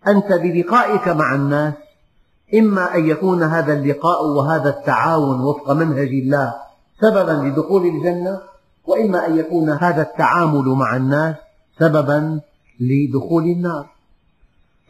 أنت 0.08 0.34
بلقائك 0.34 1.08
مع 1.08 1.36
الناس 1.36 1.74
إما 2.56 2.96
أن 2.96 3.10
يكون 3.10 3.44
هذا 3.44 3.74
اللقاء 3.74 4.26
وهذا 4.26 4.70
التعاون 4.70 5.42
وفق 5.42 5.72
منهج 5.72 6.08
الله 6.08 6.54
سببا 7.02 7.32
لدخول 7.32 7.86
الجنة 7.86 8.42
وإما 8.86 9.28
أن 9.28 9.38
يكون 9.38 9.70
هذا 9.70 10.02
التعامل 10.02 10.66
مع 10.66 10.96
الناس 10.96 11.36
سببا 11.80 12.42
لدخول 12.80 13.44
النار. 13.44 13.90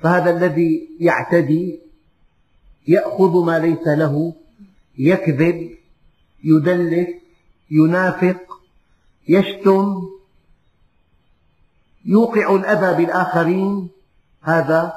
فهذا 0.02 0.30
الذي 0.30 0.90
يعتدي 1.00 1.80
يأخذ 2.88 3.44
ما 3.46 3.60
ليس 3.60 3.88
له 3.88 4.34
يكذب 4.98 5.70
يدلس 6.44 7.08
ينافق 7.72 8.38
يشتم 9.28 10.10
يوقع 12.06 12.56
الأذى 12.56 12.98
بالآخرين 12.98 13.90
هذا 14.42 14.94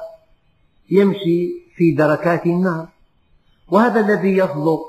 يمشي 0.90 1.65
في 1.76 1.94
دركات 1.94 2.46
النار. 2.46 2.88
وهذا 3.68 4.00
الذي 4.00 4.36
يصدق 4.36 4.80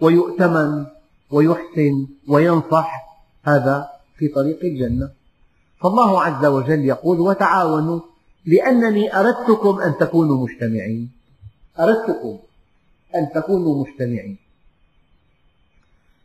ويؤتمن 0.00 0.86
ويحسن 1.30 2.06
وينصح 2.28 2.90
هذا 3.44 3.88
في 4.16 4.28
طريق 4.28 4.58
الجنة. 4.64 5.10
فالله 5.82 6.22
عز 6.22 6.44
وجل 6.44 6.84
يقول 6.84 7.20
وتعاونوا 7.20 8.00
لأنني 8.46 9.16
أردتكم 9.16 9.80
أن 9.80 9.94
تكونوا 10.00 10.46
مجتمعين. 10.46 11.10
أردتكم 11.80 12.38
أن 13.14 13.28
تكونوا 13.34 13.84
مجتمعين. 13.84 14.38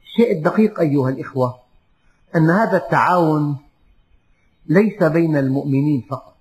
الشيء 0.04 0.32
الدقيق 0.38 0.80
أيها 0.80 1.10
الإخوة 1.10 1.60
أن 2.36 2.50
هذا 2.50 2.78
التعاون 2.78 3.58
ليس 4.68 5.04
بين 5.04 5.38
المؤمنين 5.38 6.02
فقط. 6.10 6.35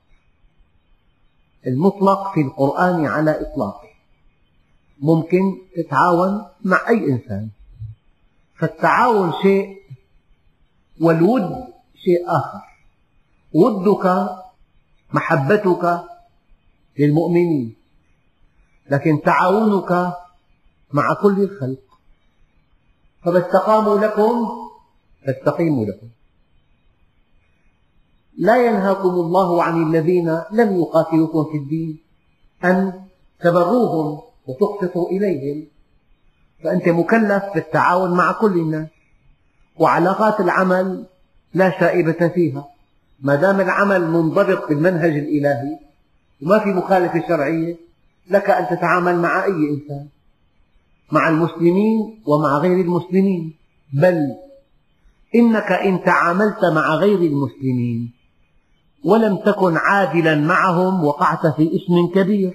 المطلق 1.66 2.34
في 2.34 2.40
القرآن 2.40 3.06
على 3.06 3.40
إطلاقه. 3.40 3.88
ممكن 4.98 5.58
تتعاون 5.76 6.46
مع 6.64 6.88
أي 6.88 7.12
إنسان. 7.12 7.48
فالتعاون 8.54 9.32
شيء 9.42 9.82
والود 11.00 11.64
شيء 11.94 12.24
آخر. 12.26 12.60
ودك 13.52 14.28
محبتك 15.12 16.00
للمؤمنين. 16.98 17.76
لكن 18.90 19.22
تعاونك 19.22 20.12
مع 20.92 21.14
كل 21.22 21.42
الخلق. 21.42 21.84
فما 23.22 23.38
استقاموا 23.46 23.98
لكم 23.98 24.48
فاستقيموا 25.26 25.84
لكم. 25.84 26.08
لا 28.38 28.66
ينهاكم 28.66 29.08
الله 29.08 29.62
عن 29.62 29.82
الذين 29.82 30.40
لم 30.52 30.76
يقاتلوكم 30.76 31.44
في 31.52 31.58
الدين. 31.58 31.98
أن 32.64 32.92
تبروهم 33.40 34.20
وتقسطوا 34.46 35.10
إليهم. 35.10 35.66
فأنت 36.64 36.88
مكلف 36.88 37.42
بالتعاون 37.54 38.16
مع 38.16 38.32
كل 38.32 38.52
الناس 38.52 38.88
وعلاقات 39.76 40.40
العمل 40.40 41.06
لا 41.54 41.80
شائبة 41.80 42.28
فيها. 42.28 42.64
ما 43.20 43.34
دام 43.34 43.60
العمل 43.60 44.10
منضبط 44.10 44.68
بالمنهج 44.68 45.10
الإلهي 45.10 45.78
وما 46.42 46.58
في 46.58 46.68
مخالفة 46.68 47.28
شرعية 47.28 47.76
لك 48.30 48.50
أن 48.50 48.76
تتعامل 48.76 49.18
مع 49.18 49.44
أي 49.44 49.50
إنسان. 49.50 50.06
مع 51.12 51.28
المسلمين 51.28 52.22
ومع 52.26 52.58
غير 52.58 52.80
المسلمين. 52.80 53.54
بل 53.92 54.34
إنك 55.34 55.72
إن 55.72 56.04
تعاملت 56.04 56.64
مع 56.64 56.94
غير 56.94 57.18
المسلمين. 57.18 58.12
ولم 59.04 59.36
تكن 59.36 59.76
عادلا 59.76 60.34
معهم 60.34 61.04
وقعت 61.04 61.46
في 61.46 61.62
إثم 61.76 62.14
كبير. 62.14 62.54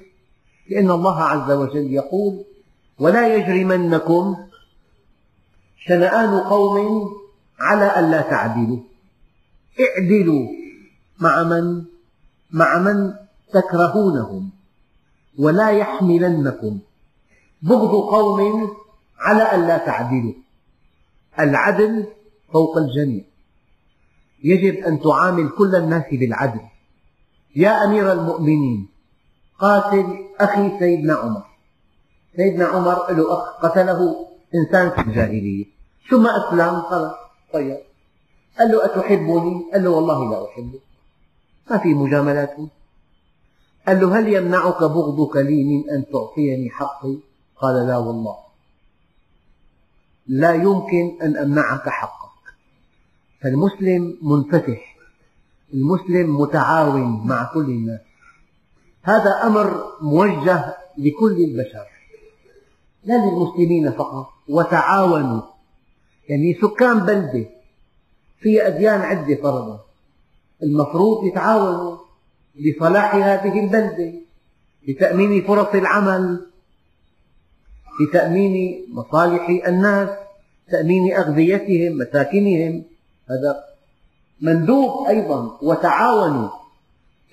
لأن 0.70 0.92
الله 0.92 1.22
عز 1.22 1.52
وجل 1.52 1.94
يقول 1.94 2.44
ولا 3.00 3.36
يجرمنكم 3.36 4.36
شنآن 5.86 6.40
قوم 6.40 7.10
على 7.60 8.00
ألا 8.00 8.22
تعدلوا. 8.22 8.80
اعدلوا 9.80 10.48
مع 11.20 11.44
من؟ 11.44 11.84
مع 12.52 12.78
من 12.78 13.14
تكرهونهم. 13.54 14.50
ولا 15.40 15.70
يحملنكم 15.70 16.80
بغض 17.62 17.92
قوم 17.92 18.70
على 19.20 19.56
ألا 19.56 19.78
تعدلوا. 19.78 20.34
العدل 21.40 22.08
فوق 22.54 22.78
الجميع. 22.78 23.24
يجب 24.44 24.76
أن 24.76 25.02
تعامل 25.02 25.50
كل 25.50 25.76
الناس 25.76 26.04
بالعدل. 26.12 26.62
يا 27.56 27.86
أمير 27.86 28.12
المؤمنين 28.12 28.90
قاتل 29.60 30.26
أخي 30.40 30.80
سيدنا 30.80 31.14
عمر. 31.14 31.44
سيدنا 32.36 32.66
عمر 32.66 33.12
له 33.12 33.34
أخ 33.34 33.66
قتله 33.66 34.28
إنسان 34.56 34.90
في 34.90 35.02
الجاهلية. 35.02 35.66
ثم 36.10 36.28
أسلم 36.28 36.82
خلاص 36.82 37.16
طيب. 37.54 37.78
قال 38.60 38.72
له 38.72 38.86
أتحبني؟ 38.86 39.72
قال 39.74 39.84
له 39.84 39.90
والله 39.90 40.32
لا 40.32 40.46
أحبك. 40.46 40.82
ما 41.72 41.78
في 41.78 41.94
مجاملات؟ 41.94 42.56
قال 43.88 44.00
له 44.00 44.20
هل 44.20 44.28
يمنعك 44.34 44.84
بغضك 44.84 45.36
لي 45.36 45.64
من 45.64 45.90
أن 45.90 46.06
تعطيني 46.12 46.70
حقي؟ 46.70 47.18
قال 47.62 47.88
لا 47.88 47.98
والله. 47.98 48.38
لا 50.28 50.54
يمكن 50.54 51.18
أن 51.22 51.38
أمنعك 51.38 51.90
حقك 51.90 52.19
فالمسلم 53.42 54.18
منفتح. 54.22 54.96
المسلم 55.74 56.42
متعاون 56.42 57.28
مع 57.28 57.54
كل 57.54 57.66
الناس. 57.66 58.00
هذا 59.02 59.44
أمر 59.44 59.84
موجه 60.02 60.78
لكل 60.98 61.38
البشر. 61.44 61.88
لا 63.04 63.14
للمسلمين 63.14 63.92
فقط 63.92 64.28
وتعاونوا. 64.50 65.42
يعني 66.30 66.54
سكان 66.62 67.00
بلدة 67.00 67.46
في 68.40 68.68
أديان 68.68 69.02
عدة 69.02 69.36
فرضا. 69.36 69.80
المفروض 70.64 71.24
يتعاونوا 71.24 71.98
لصلاح 72.56 73.16
هذه 73.16 73.60
البلدة 73.60 74.14
لتأمين 74.88 75.44
فرص 75.44 75.76
العمل 75.76 76.46
لتأمين 78.02 78.86
مصالح 78.90 79.50
الناس 79.68 80.10
تأمين 80.72 81.14
أغذيتهم 81.14 81.98
مساكنهم. 81.98 82.84
هذا 83.30 83.64
مندوب 84.42 85.08
أيضا 85.08 85.58
وتعاونوا. 85.62 86.50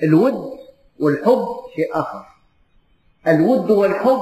الود 0.02 0.58
والحب 1.00 1.46
شيء 1.76 1.88
آخر. 1.92 2.26
الود 3.28 3.70
والحب 3.70 4.20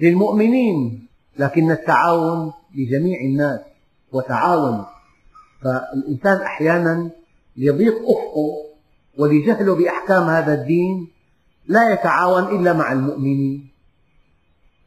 للمؤمنين 0.00 1.08
لكن 1.38 1.70
التعاون 1.70 2.52
لجميع 2.74 3.20
الناس 3.20 3.60
وتعاونوا. 4.12 4.84
فالإنسان 5.62 6.42
أحيانا 6.42 7.10
يضيق 7.56 7.94
أفقه 7.94 8.64
ولجهله 9.18 9.74
بأحكام 9.74 10.22
هذا 10.22 10.54
الدين 10.54 11.08
لا 11.66 11.92
يتعاون 11.92 12.44
إلا 12.56 12.72
مع 12.72 12.92
المؤمنين. 12.92 13.68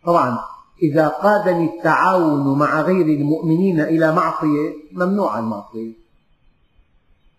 طبعا 0.05 0.39
إذا 0.83 1.07
قادني 1.07 1.65
التعاون 1.65 2.59
مع 2.59 2.81
غير 2.81 3.05
المؤمنين 3.05 3.81
إلى 3.81 4.15
معصية 4.15 4.73
ممنوع 4.91 5.39
المعصية. 5.39 5.93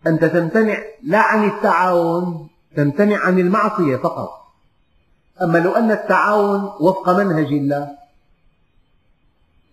أنت 0.07 0.25
تمتنع 0.25 0.79
لا 1.03 1.19
عن 1.19 1.49
التعاون 1.49 2.49
تمتنع 2.77 3.19
عن 3.19 3.39
المعصية 3.39 3.97
فقط. 3.97 4.43
أما 5.43 5.59
لو 5.59 5.73
أن 5.73 5.91
التعاون 5.91 6.71
وفق 6.81 7.11
منهج 7.11 7.47
الله 7.47 7.89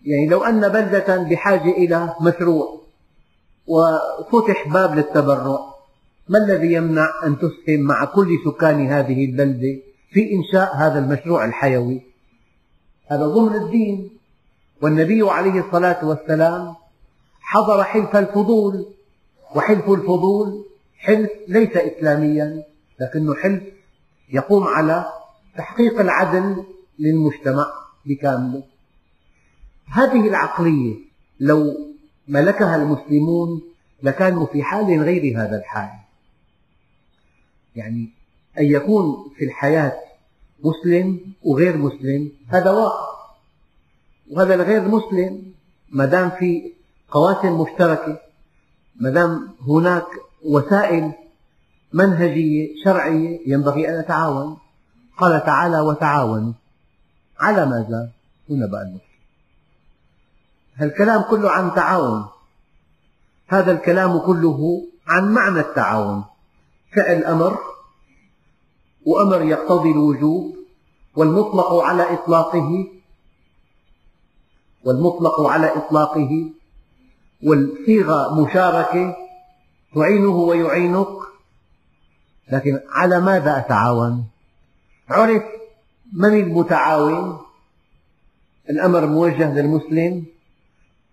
يعني 0.05 0.27
لو 0.27 0.43
أن 0.43 0.69
بلدة 0.69 1.17
بحاجة 1.17 1.71
إلى 1.71 2.13
مشروع 2.21 2.81
وفتح 3.67 4.67
باب 4.67 4.95
للتبرع 4.95 5.59
ما 6.29 6.37
الذي 6.37 6.73
يمنع 6.73 7.09
أن 7.23 7.37
تسهم 7.37 7.79
مع 7.79 8.05
كل 8.05 8.39
سكان 8.45 8.87
هذه 8.87 9.25
البلدة 9.25 9.81
في 10.11 10.33
إنشاء 10.33 10.75
هذا 10.75 10.99
المشروع 10.99 11.45
الحيوي؟ 11.45 12.08
هذا 13.11 13.27
ضمن 13.27 13.55
الدين. 13.55 14.09
والنبي 14.81 15.29
عليه 15.29 15.59
الصلاة 15.67 16.05
والسلام 16.05 16.75
حضر 17.41 17.83
حلف 17.83 18.15
الفضول. 18.15 18.85
وحلف 19.55 19.89
الفضول 19.89 20.65
حلف 20.97 21.29
ليس 21.47 21.77
إسلاميا 21.77 22.63
لكنه 22.99 23.35
حلف 23.35 23.63
يقوم 24.29 24.63
على 24.63 25.05
تحقيق 25.57 25.99
العدل 25.99 26.63
للمجتمع 26.99 27.65
بكامله. 28.05 28.63
هذه 29.85 30.27
العقلية 30.27 30.95
لو 31.39 31.73
ملكها 32.27 32.75
المسلمون 32.75 33.61
لكانوا 34.03 34.45
في 34.45 34.63
حال 34.63 35.03
غير 35.03 35.37
هذا 35.37 35.57
الحال. 35.57 35.89
يعني 37.75 38.09
أن 38.59 38.65
يكون 38.65 39.31
في 39.37 39.45
الحياة 39.45 40.08
مسلم 40.63 41.19
وغير 41.43 41.77
مسلم 41.77 42.31
هذا 42.47 42.71
واقع. 42.71 43.09
وهذا 44.31 44.55
الغير 44.55 44.81
مسلم 44.87 45.53
ما 45.91 46.05
دام 46.05 46.29
في 46.29 46.73
قواسم 47.11 47.61
مشتركة 47.61 48.19
ما 48.99 49.09
دام 49.09 49.49
هناك 49.67 50.05
وسائل 50.45 51.11
منهجية 51.93 52.83
شرعية 52.83 53.39
ينبغي 53.47 53.89
أن 53.89 53.99
نتعاون 53.99 54.57
قال 55.17 55.45
تعالى 55.45 55.79
وتعاونوا 55.79 56.53
على 57.39 57.65
ماذا؟ 57.65 58.09
هنا 58.49 58.65
بقى 58.65 58.81
المشكلة 58.81 59.09
هالكلام 60.75 61.21
كله 61.21 61.51
عن 61.51 61.75
تعاون. 61.75 62.25
هذا 63.47 63.71
الكلام 63.71 64.19
كله 64.19 64.83
عن 65.07 65.33
معنى 65.33 65.59
التعاون. 65.59 66.23
فعل 66.95 67.23
أمر 67.23 67.57
وأمر 69.09 69.41
يقتضي 69.41 69.91
الوجوب 69.91 70.55
والمطلق 71.15 71.73
على 71.73 72.13
إطلاقه 72.13 72.87
والمطلق 74.85 75.41
على 75.41 75.77
إطلاقه 75.77 76.49
والصيغة 77.43 78.41
مشاركة 78.41 79.15
تعينه 79.95 80.35
ويعينك. 80.35 81.07
لكن 82.51 82.79
على 82.89 83.19
ماذا 83.19 83.57
أتعاون؟ 83.57 84.25
عرف 85.09 85.43
من 86.13 86.33
المتعاون؟ 86.33 87.37
الأمر 88.69 89.05
موجه 89.05 89.53
للمسلم. 89.53 90.25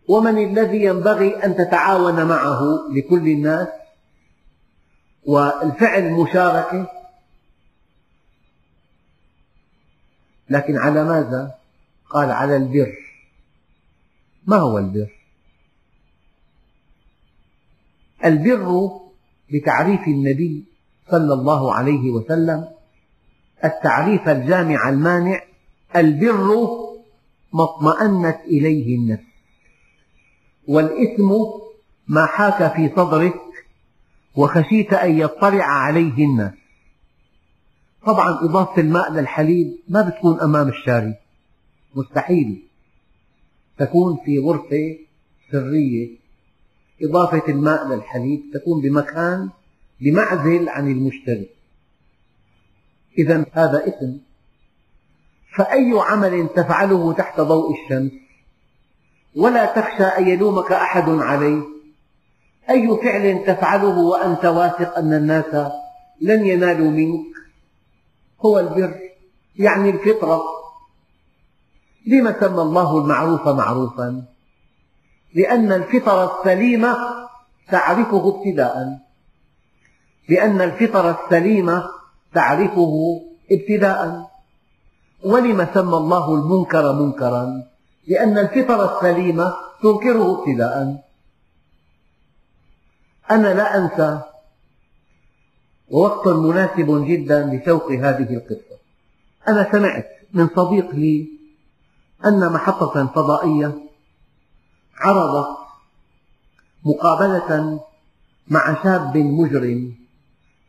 ومن 0.08 0.38
الذي 0.38 0.84
ينبغي 0.84 1.44
أن 1.44 1.56
تتعاون 1.56 2.26
معه 2.26 2.60
لكل 2.90 3.28
الناس؟ 3.28 3.68
والفعل 5.26 6.12
مشاركة. 6.12 6.96
لكن 10.50 10.76
على 10.76 11.04
ماذا؟ 11.04 11.54
قال 12.10 12.30
على 12.30 12.56
البر 12.56 12.94
ما 14.46 14.56
هو 14.56 14.78
البر؟ 14.78 15.10
البر 18.24 18.90
بتعريف 19.52 20.00
النبي 20.08 20.64
صلى 21.10 21.34
الله 21.34 21.74
عليه 21.74 22.10
وسلم 22.10 22.68
التعريف 23.64 24.28
الجامع 24.28 24.88
المانع 24.88 25.42
البر 25.96 26.54
ما 27.52 27.64
اطمأنت 27.64 28.40
إليه 28.44 28.96
النفس 28.96 29.22
والإثم 30.68 31.32
ما 32.08 32.26
حاك 32.26 32.72
في 32.76 32.90
صدرك 32.96 33.34
وخشيت 34.36 34.92
أن 34.92 35.18
يطلع 35.18 35.64
عليه 35.64 36.24
الناس 36.24 36.52
طبعا 38.06 38.44
إضافة 38.44 38.80
الماء 38.82 39.12
للحليب 39.12 39.78
ما 39.88 40.02
بتكون 40.02 40.40
أمام 40.40 40.68
الشاري 40.68 41.14
مستحيل. 41.94 42.62
تكون 43.78 44.18
في 44.24 44.38
غرفة 44.38 44.98
سرية. 45.52 46.08
إضافة 47.02 47.42
الماء 47.48 47.88
للحليب 47.88 48.42
تكون 48.54 48.80
بمكان 48.80 49.48
بمعزل 50.00 50.68
عن 50.68 50.90
المشتري. 50.90 51.48
إذا 53.18 53.46
هذا 53.52 53.88
اسم. 53.88 54.18
فأي 55.56 55.92
عمل 55.96 56.48
تفعله 56.56 57.12
تحت 57.12 57.40
ضوء 57.40 57.74
الشمس؟ 57.74 58.12
ولا 59.36 59.64
تخشى 59.64 60.04
أن 60.04 60.28
يلومك 60.28 60.72
أحد 60.72 61.08
عليه. 61.08 61.62
أي 62.70 62.88
فعل 63.02 63.44
تفعله 63.46 63.98
وأنت 63.98 64.44
واثق 64.44 64.98
أن 64.98 65.12
الناس 65.12 65.72
لن 66.20 66.46
ينالوا 66.46 66.90
منك؟ 66.90 67.35
هو 68.44 68.58
البر 68.58 69.00
يعني 69.56 69.90
الفطرة. 69.90 70.42
لم 72.06 72.34
سمى 72.40 72.62
الله 72.62 72.98
المعروف 72.98 73.48
معروفا؟ 73.48 74.24
لأن 75.34 75.72
الفطرة 75.72 76.38
السليمة 76.38 76.96
تعرفه 77.70 78.28
ابتداء 78.28 78.98
لأن 80.28 80.60
الفطرة 80.60 81.18
السليمة 81.24 81.88
تعرفه 82.34 83.20
ابتداء 83.52 84.30
ولم 85.24 85.66
سمى 85.74 85.96
الله 85.96 86.34
المنكر 86.34 86.92
منكرا؟ 86.92 87.62
لأن 88.06 88.38
الفطرة 88.38 88.96
السليمة 88.96 89.54
تنكره 89.82 90.38
ابتداء 90.40 91.02
أنا 93.30 93.54
لا 93.54 93.76
أنسى 93.78 94.20
ووقت 95.90 96.28
مناسب 96.28 97.04
جدا 97.08 97.44
لسوق 97.44 97.92
هذه 97.92 98.34
القصة. 98.34 98.76
أنا 99.48 99.72
سمعت 99.72 100.06
من 100.32 100.48
صديق 100.56 100.94
لي 100.94 101.28
أن 102.24 102.52
محطة 102.52 103.06
فضائية 103.06 103.74
عرضت 104.96 105.56
مقابلة 106.84 107.80
مع 108.48 108.82
شاب 108.82 109.16
مجرم 109.16 109.94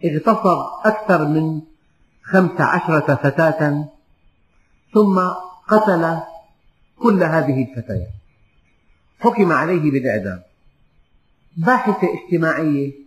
اغتصب 0.06 0.60
أكثر 0.86 1.26
من 1.28 1.62
خمس 2.24 2.62
عشرة 2.62 3.16
فتاة 3.16 3.90
ثم 4.94 5.20
قتل 5.68 6.18
كل 7.00 7.24
هذه 7.24 7.64
الفتيات. 7.64 8.10
حكم 9.20 9.52
عليه 9.52 9.92
بالإعدام. 9.92 10.42
باحثة 11.58 12.08
اجتماعية 12.14 13.07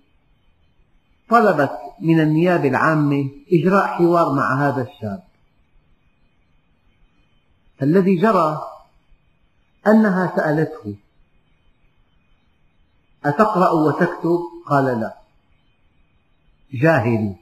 طلبت 1.31 1.79
من 2.01 2.21
النيابة 2.21 2.69
العامة 2.69 3.31
إجراء 3.53 3.87
حوار 3.87 4.33
مع 4.33 4.69
هذا 4.69 4.83
الشاب 4.83 5.23
الذي 7.83 8.17
جرى 8.17 8.63
أنها 9.87 10.33
سألته 10.37 10.97
أتقرأ 13.25 13.71
وتكتب؟ 13.71 14.41
قال 14.67 15.01
لا 15.01 15.17
جاهل 16.73 17.37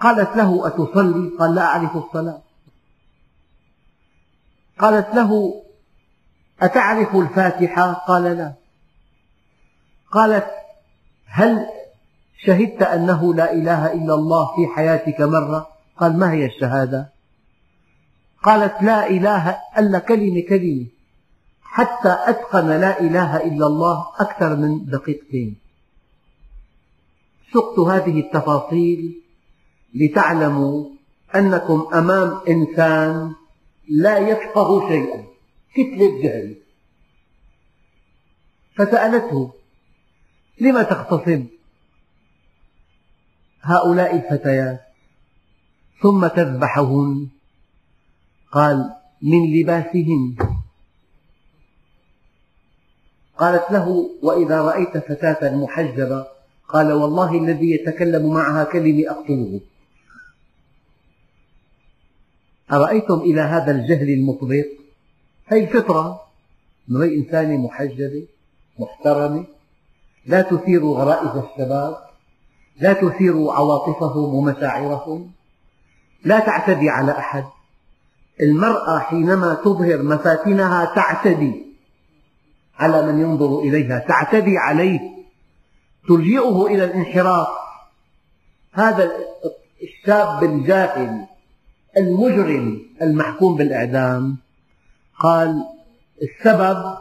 قالت 0.00 0.36
له 0.36 0.66
أتصلي؟ 0.66 1.36
قال 1.38 1.54
لا 1.54 1.62
أعرف 1.62 1.96
الصلاة 1.96 2.42
قالت 4.78 5.14
له 5.14 5.62
أتعرف 6.60 7.16
الفاتحة؟ 7.16 7.92
قال 7.92 8.22
لا 8.22 8.54
قالت 10.12 10.50
هل 11.26 11.66
شهدت 12.46 12.82
أنه 12.82 13.34
لا 13.34 13.52
إله 13.52 13.92
إلا 13.92 14.14
الله 14.14 14.56
في 14.56 14.66
حياتك 14.74 15.20
مرة؟ 15.20 15.66
قال 15.96 16.18
ما 16.18 16.32
هي 16.32 16.46
الشهادة؟ 16.46 17.08
قالت 18.42 18.82
لا 18.82 19.10
إله 19.10 19.58
إلا 19.78 19.98
كلمة 19.98 20.40
كلمة 20.48 20.86
حتى 21.62 22.16
أتقن 22.26 22.66
لا 22.68 23.00
إله 23.00 23.36
إلا 23.36 23.66
الله 23.66 24.06
أكثر 24.18 24.56
من 24.56 24.84
دقيقتين 24.84 25.56
سقت 27.54 27.78
هذه 27.78 28.20
التفاصيل 28.20 29.22
لتعلموا 29.94 30.84
أنكم 31.34 31.88
أمام 31.94 32.40
إنسان 32.48 33.32
لا 33.88 34.18
يفقه 34.18 34.88
شيئا 34.88 35.24
كتلة 35.74 36.22
جهل 36.22 36.56
فسألته 38.76 39.52
لم 40.60 40.82
تغتصب 40.82 41.46
هؤلاء 43.62 44.16
الفتيات 44.16 44.80
ثم 46.02 46.26
تذبحهن. 46.26 47.28
قال 48.52 48.94
من 49.22 49.42
لباسهن. 49.54 50.36
قالت 53.38 53.70
له 53.70 54.10
وإذا 54.22 54.62
رأيت 54.62 54.98
فتاة 54.98 55.56
محجبة؟ 55.56 56.26
قال 56.68 56.92
والله 56.92 57.38
الذي 57.38 57.70
يتكلم 57.70 58.34
معها 58.34 58.64
كلمة 58.64 59.10
أقتله. 59.10 59.60
أرأيتم 62.72 63.18
إلى 63.20 63.40
هذا 63.40 63.70
الجهل 63.72 64.10
المطبق؟ 64.10 64.66
هذه 65.46 65.64
الفطرة 65.64 66.20
امرئ 66.90 67.14
إنسانة 67.14 67.56
محجبة 67.56 68.26
محترمة 68.78 69.44
لا 70.26 70.42
تثير 70.42 70.84
غرائز 70.84 71.44
الشباب. 71.44 72.11
لا 72.80 72.92
تثير 72.92 73.50
عواطفهم 73.50 74.34
ومشاعرهم 74.34 75.30
لا 76.24 76.38
تعتدي 76.38 76.90
على 76.90 77.18
أحد. 77.18 77.44
المرأة 78.40 78.98
حينما 78.98 79.54
تظهر 79.54 80.02
مفاتنها 80.02 80.84
تعتدي 80.84 81.66
على 82.78 83.12
من 83.12 83.20
ينظر 83.20 83.58
إليها 83.58 83.98
تعتدي 83.98 84.58
عليه 84.58 85.00
تلجئه 86.08 86.66
إلى 86.66 86.84
الانحراف. 86.84 87.48
هذا 88.72 89.12
الشاب 89.82 90.44
الجاهل 90.44 91.26
المجرم 91.96 92.82
المحكوم 93.02 93.56
بالإعدام 93.56 94.36
قال 95.18 95.64
السبب 96.22 96.98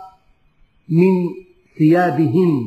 من 0.90 1.30
ثيابهن. 1.78 2.66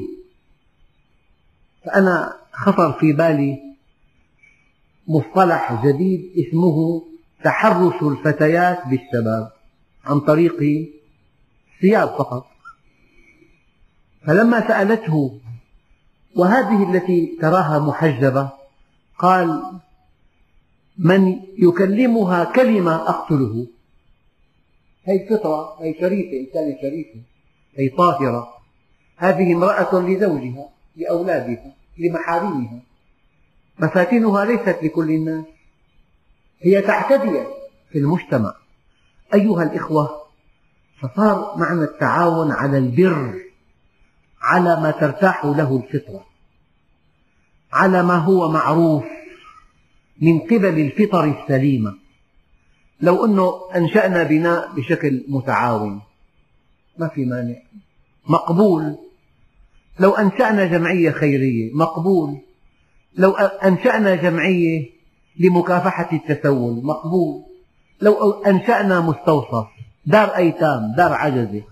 فأنا 1.84 2.43
خطر 2.54 2.92
في 2.92 3.12
بالي 3.12 3.62
مصطلح 5.08 5.86
جديد 5.86 6.32
اسمه 6.38 7.02
تحرش 7.44 8.02
الفتيات 8.02 8.86
بالشباب 8.86 9.52
عن 10.04 10.20
طريق 10.20 10.56
ثياب 11.80 12.08
فقط. 12.08 12.46
فلما 14.26 14.68
سألته 14.68 15.40
وهذه 16.36 16.94
التي 16.94 17.38
تراها 17.40 17.78
محجبة 17.78 18.50
قال 19.18 19.62
من 20.98 21.40
يكلمها 21.58 22.44
كلمة 22.44 22.94
أقتله. 22.94 23.66
هي 25.04 25.26
فطرة 25.26 25.82
هي 25.82 25.94
شريفة 26.00 26.48
إنسانة 26.48 26.76
شريفة 26.82 27.20
هي 27.76 27.88
طاهرة. 27.88 28.48
هذه 29.16 29.52
امرأة 29.52 30.00
لزوجها 30.00 30.68
لأولادها. 30.96 31.74
لمحارمها 31.98 32.80
مفاتنها 33.78 34.44
ليست 34.44 34.78
لكل 34.82 35.10
الناس. 35.10 35.44
هي 36.60 36.80
تعتدي 36.80 37.44
في 37.92 37.98
المجتمع. 37.98 38.54
أيها 39.34 39.62
الإخوة 39.62 40.24
فصار 41.00 41.54
معنى 41.56 41.82
التعاون 41.82 42.52
على 42.52 42.78
البر 42.78 43.40
على 44.40 44.80
ما 44.80 44.90
ترتاح 44.90 45.44
له 45.44 45.76
الفطرة 45.76 46.26
على 47.72 48.02
ما 48.02 48.16
هو 48.16 48.48
معروف 48.48 49.04
من 50.20 50.40
قبل 50.40 50.80
الفطر 50.80 51.24
السليمة. 51.24 51.94
لو 53.00 53.24
أنه 53.24 53.70
أنشأنا 53.76 54.22
بناء 54.22 54.74
بشكل 54.74 55.24
متعاون 55.28 56.00
ما 56.98 57.08
في 57.08 57.24
مانع. 57.24 57.56
مقبول 58.28 58.98
لو 60.00 60.10
أنشأنا 60.10 60.66
جمعية 60.66 61.10
خيرية 61.10 61.72
مقبول. 61.74 62.38
لو 63.16 63.30
أنشأنا 63.64 64.14
جمعية 64.14 64.90
لمكافحة 65.40 66.08
التسول 66.12 66.84
مقبول. 66.84 67.42
لو 68.00 68.30
أنشأنا 68.32 69.00
مستوصف 69.00 69.66
دار 70.06 70.36
أيتام 70.36 70.94
دار 70.96 71.12
عجزة. 71.12 71.62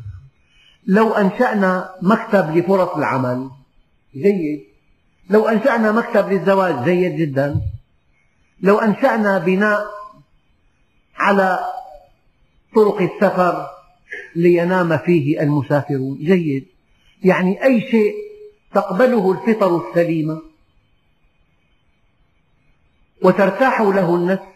لو 0.87 1.13
أنشأنا 1.13 1.95
مكتب 2.03 2.57
لفرص 2.57 2.97
العمل 2.97 3.51
جيد. 4.15 4.61
لو 5.31 5.49
أنشأنا 5.49 5.93
مكتب 5.93 6.33
للزواج 6.33 6.85
جيد 6.85 7.17
جدا. 7.17 7.61
لو 8.61 8.79
أنشأنا 8.79 9.39
بناء 9.39 9.85
على 11.17 11.59
طرق 12.75 13.03
السفر 13.03 13.67
لينام 14.37 14.99
فيه 14.99 15.41
المسافرون 15.41 16.19
جيد. 16.19 16.72
يعني 17.25 17.65
أي 17.65 17.81
شيء 17.81 18.15
تقبله 18.75 19.33
الفطر 19.33 19.89
السليمة 19.89 20.43
وترتاح 23.23 23.81
له 23.81 24.15
النفس 24.15 24.53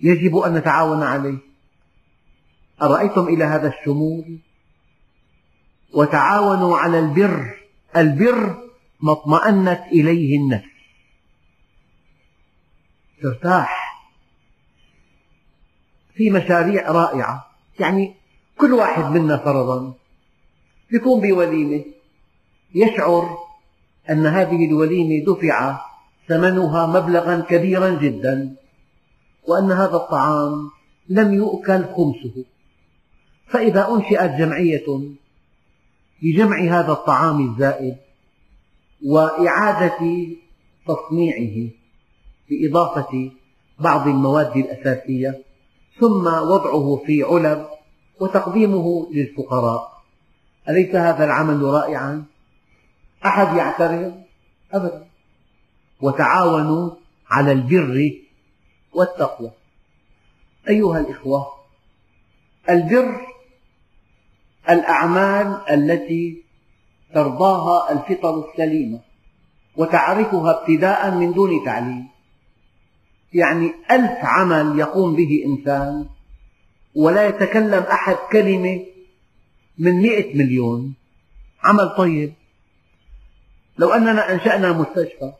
يجب 0.00 0.36
أن 0.36 0.54
نتعاون 0.54 1.02
عليه. 1.02 1.38
أرأيتم 2.82 3.28
إلى 3.28 3.44
هذا 3.44 3.68
الشمول؟ 3.68 4.38
وتعاونوا 5.92 6.78
على 6.78 6.98
البر. 6.98 7.58
البر 7.96 8.68
ما 9.00 9.12
اطمأنت 9.12 9.80
إليه 9.92 10.38
النفس. 10.38 10.68
ترتاح. 13.22 14.02
في 16.14 16.30
مشاريع 16.30 16.90
رائعة. 16.90 17.50
يعني 17.80 18.14
كل 18.58 18.72
واحد 18.72 19.04
منا 19.04 19.36
فرضا. 19.36 19.94
يكون 20.92 21.20
بوليمة. 21.20 21.84
يشعر 22.74 23.38
أن 24.10 24.26
هذه 24.26 24.66
الوليمة 24.66 25.24
دفع 25.24 25.80
ثمنها 26.28 26.86
مبلغا 26.86 27.40
كبيرا 27.40 27.90
جدا 27.90 28.56
وأن 29.48 29.72
هذا 29.72 29.96
الطعام 29.96 30.70
لم 31.08 31.34
يؤكل 31.34 31.84
خمسه 31.84 32.44
فإذا 33.46 33.88
أنشئت 33.88 34.30
جمعية 34.30 34.86
لجمع 36.22 36.60
هذا 36.60 36.92
الطعام 36.92 37.50
الزائد 37.50 37.96
وإعادة 39.06 40.26
تصنيعه 40.86 41.70
بإضافة 42.50 43.30
بعض 43.78 44.08
المواد 44.08 44.56
الأساسية 44.56 45.42
ثم 46.00 46.26
وضعه 46.26 47.02
في 47.06 47.22
علب 47.22 47.66
وتقديمه 48.20 49.08
للفقراء. 49.12 49.95
أليس 50.68 50.94
هذا 50.94 51.24
العمل 51.24 51.62
رائعا؟ 51.62 52.24
أحد 53.26 53.56
يعترض؟ 53.56 54.22
أبدا 54.72 55.06
وتعاونوا 56.00 56.90
على 57.30 57.52
البر 57.52 58.12
والتقوى 58.92 59.50
أيها 60.68 60.98
الإخوة 60.98 61.46
البر 62.70 63.26
الأعمال 64.70 65.60
التي 65.70 66.42
ترضاها 67.14 67.92
الفطر 67.92 68.44
السليمة 68.50 69.00
وتعرفها 69.76 70.60
ابتداء 70.60 71.10
من 71.10 71.32
دون 71.32 71.64
تعليم 71.64 72.08
يعني 73.32 73.72
ألف 73.90 74.18
عمل 74.24 74.78
يقوم 74.78 75.16
به 75.16 75.42
إنسان 75.46 76.06
ولا 76.94 77.26
يتكلم 77.28 77.82
أحد 77.82 78.16
كلمة 78.32 78.84
من 79.78 79.92
مئة 79.92 80.36
مليون. 80.38 80.94
عمل 81.62 81.94
طيب. 81.96 82.32
لو 83.78 83.88
أننا 83.88 84.32
أنشأنا 84.32 84.72
مستشفى 84.72 85.32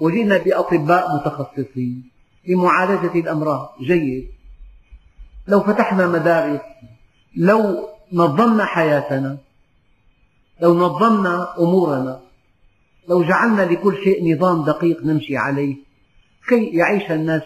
وجئنا 0.00 0.38
بأطباء 0.38 1.16
متخصصين 1.16 2.10
لمعالجة 2.46 3.20
الأمراض 3.20 3.74
جيد. 3.80 4.28
لو 5.48 5.60
فتحنا 5.60 6.06
مدارس 6.06 6.60
لو 7.36 7.88
نظمنا 8.12 8.64
حياتنا 8.64 9.38
لو 10.62 10.74
نظمنا 10.74 11.58
أمورنا 11.58 12.20
لو 13.08 13.22
جعلنا 13.22 13.62
لكل 13.62 13.96
شيء 14.04 14.34
نظام 14.34 14.64
دقيق 14.64 15.02
نمشي 15.02 15.36
عليه 15.36 15.76
كي 16.48 16.66
يعيش 16.66 17.10
الناس 17.10 17.42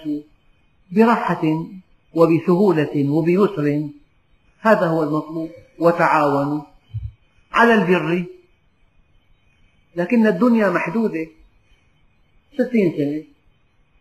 براحة 0.92 1.42
وبسهولة 2.14 3.10
وبيسر. 3.10 3.88
هذا 4.60 4.86
هو 4.86 5.02
المطلوب. 5.02 5.50
وتعاونوا 5.80 6.62
على 7.52 7.74
البر. 7.74 8.24
لكن 9.96 10.26
الدنيا 10.26 10.70
محدودة. 10.70 11.26
ستين 12.54 12.92
سنة 12.96 13.24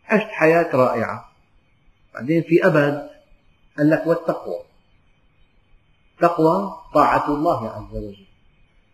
عشت 0.06 0.28
حياة 0.28 0.76
رائعة. 0.76 1.32
بعدين 2.14 2.42
في 2.42 2.66
أبد 2.66 3.10
قال 3.78 3.90
لك 3.90 4.08
والتقوى. 4.08 4.64
تقوى 6.20 6.74
طاعة 6.94 7.36
الله 7.36 7.70
عز 7.70 7.98
وجل. 7.98 8.26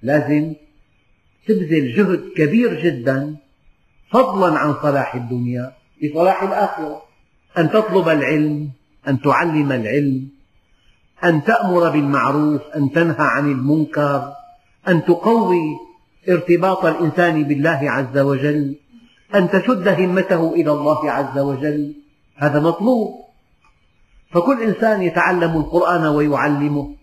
لازم 0.02 0.54
تبذل 1.48 1.96
جهد 1.96 2.32
كبير 2.38 2.82
جدا 2.84 3.38
فضلا 4.12 4.60
عن 4.60 4.74
صلاح 4.74 5.16
الدنيا 5.16 5.74
لصلاح 6.02 6.44
الآخرة. 6.44 7.02
أن 7.58 7.70
تطلب 7.70 8.10
العلم 8.10 8.72
أن 9.08 9.22
تعلم 9.22 9.72
العلم. 9.72 10.30
أن 11.24 11.44
تأمر 11.44 11.90
بالمعروف 11.90 12.62
أن 12.76 12.92
تنهى 12.92 13.16
عن 13.20 13.52
المنكر 13.52 14.34
أن 14.88 15.06
تقوي 15.06 15.78
ارتباط 16.30 16.86
الإنسان 16.86 17.44
بالله 17.44 17.80
عز 17.92 18.18
وجل 18.18 18.76
أن 19.36 19.50
تشد 19.50 19.88
همته 19.88 20.54
إلى 20.54 20.72
الله 20.72 21.12
عز 21.12 21.38
وجل. 21.40 21.96
هذا 22.36 22.60
مطلوب. 22.60 23.26
فكل 24.32 24.64
إنسان 24.64 25.02
يتعلم 25.02 25.58
القرآن 25.58 26.06
ويعلمه 26.06 26.96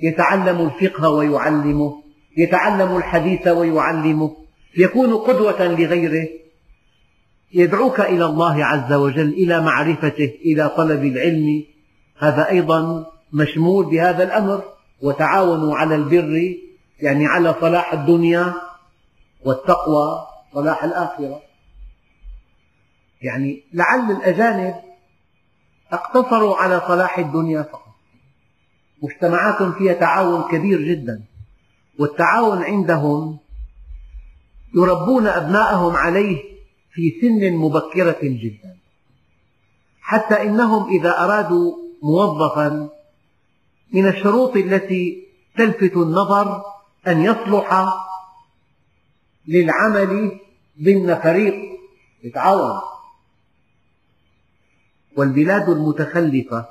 يتعلم 0.00 0.60
الفقه 0.60 1.10
ويعلمه 1.10 2.02
يتعلم 2.36 2.96
الحديث 2.96 3.48
ويعلمه 3.48 4.36
يكون 4.76 5.14
قدوة 5.14 5.66
لغيره. 5.66 6.28
يدعوك 7.54 8.00
إلى 8.00 8.24
الله 8.24 8.64
عز 8.64 8.92
وجل 8.92 9.28
إلى 9.28 9.60
معرفته 9.60 10.32
إلى 10.44 10.68
طلب 10.68 11.04
العلم. 11.04 11.64
هذا 12.18 12.48
أيضا 12.50 13.06
مشمول 13.32 13.90
بهذا 13.90 14.24
الأمر 14.24 14.64
وتعاونوا 15.02 15.76
على 15.76 15.94
البر 15.94 16.56
يعني 17.00 17.26
على 17.26 17.54
صلاح 17.60 17.92
الدنيا 17.92 18.54
والتقوى 19.44 20.26
صلاح 20.54 20.84
الآخرة. 20.84 21.42
يعني 23.22 23.62
لعل 23.72 24.10
الأجانب 24.10 24.74
اقتصروا 25.92 26.56
على 26.56 26.82
صلاح 26.88 27.18
الدنيا 27.18 27.62
فقط. 27.62 27.94
مجتمعات 29.02 29.62
فيها 29.62 29.92
تعاون 29.92 30.50
كبير 30.50 30.82
جدا 30.82 31.24
والتعاون 31.98 32.62
عندهم 32.62 33.38
يربون 34.74 35.26
أبناءهم 35.26 35.96
عليه 35.96 36.42
في 36.92 37.20
سن 37.20 37.52
مبكرة 37.56 38.18
جدا. 38.22 38.76
حتى 40.00 40.42
إنهم 40.42 40.88
إذا 40.90 41.18
أرادوا 41.18 41.76
موظفا 42.02 42.97
من 43.92 44.08
الشروط 44.08 44.56
التي 44.56 45.28
تلفت 45.56 45.96
النظر 45.96 46.62
أن 47.06 47.22
يصلح 47.24 47.86
للعمل 49.48 50.40
ضمن 50.82 51.14
فريق 51.14 51.54
يتعاون 52.24 52.80
والبلاد 55.16 55.68
المتخلفة 55.68 56.66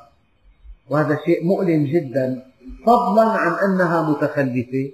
وهذا 0.90 1.20
شيء 1.26 1.46
مؤلم 1.46 1.86
جدا 1.86 2.52
فضلا 2.86 3.30
عن 3.30 3.52
أنها 3.52 4.10
متخلفة 4.10 4.92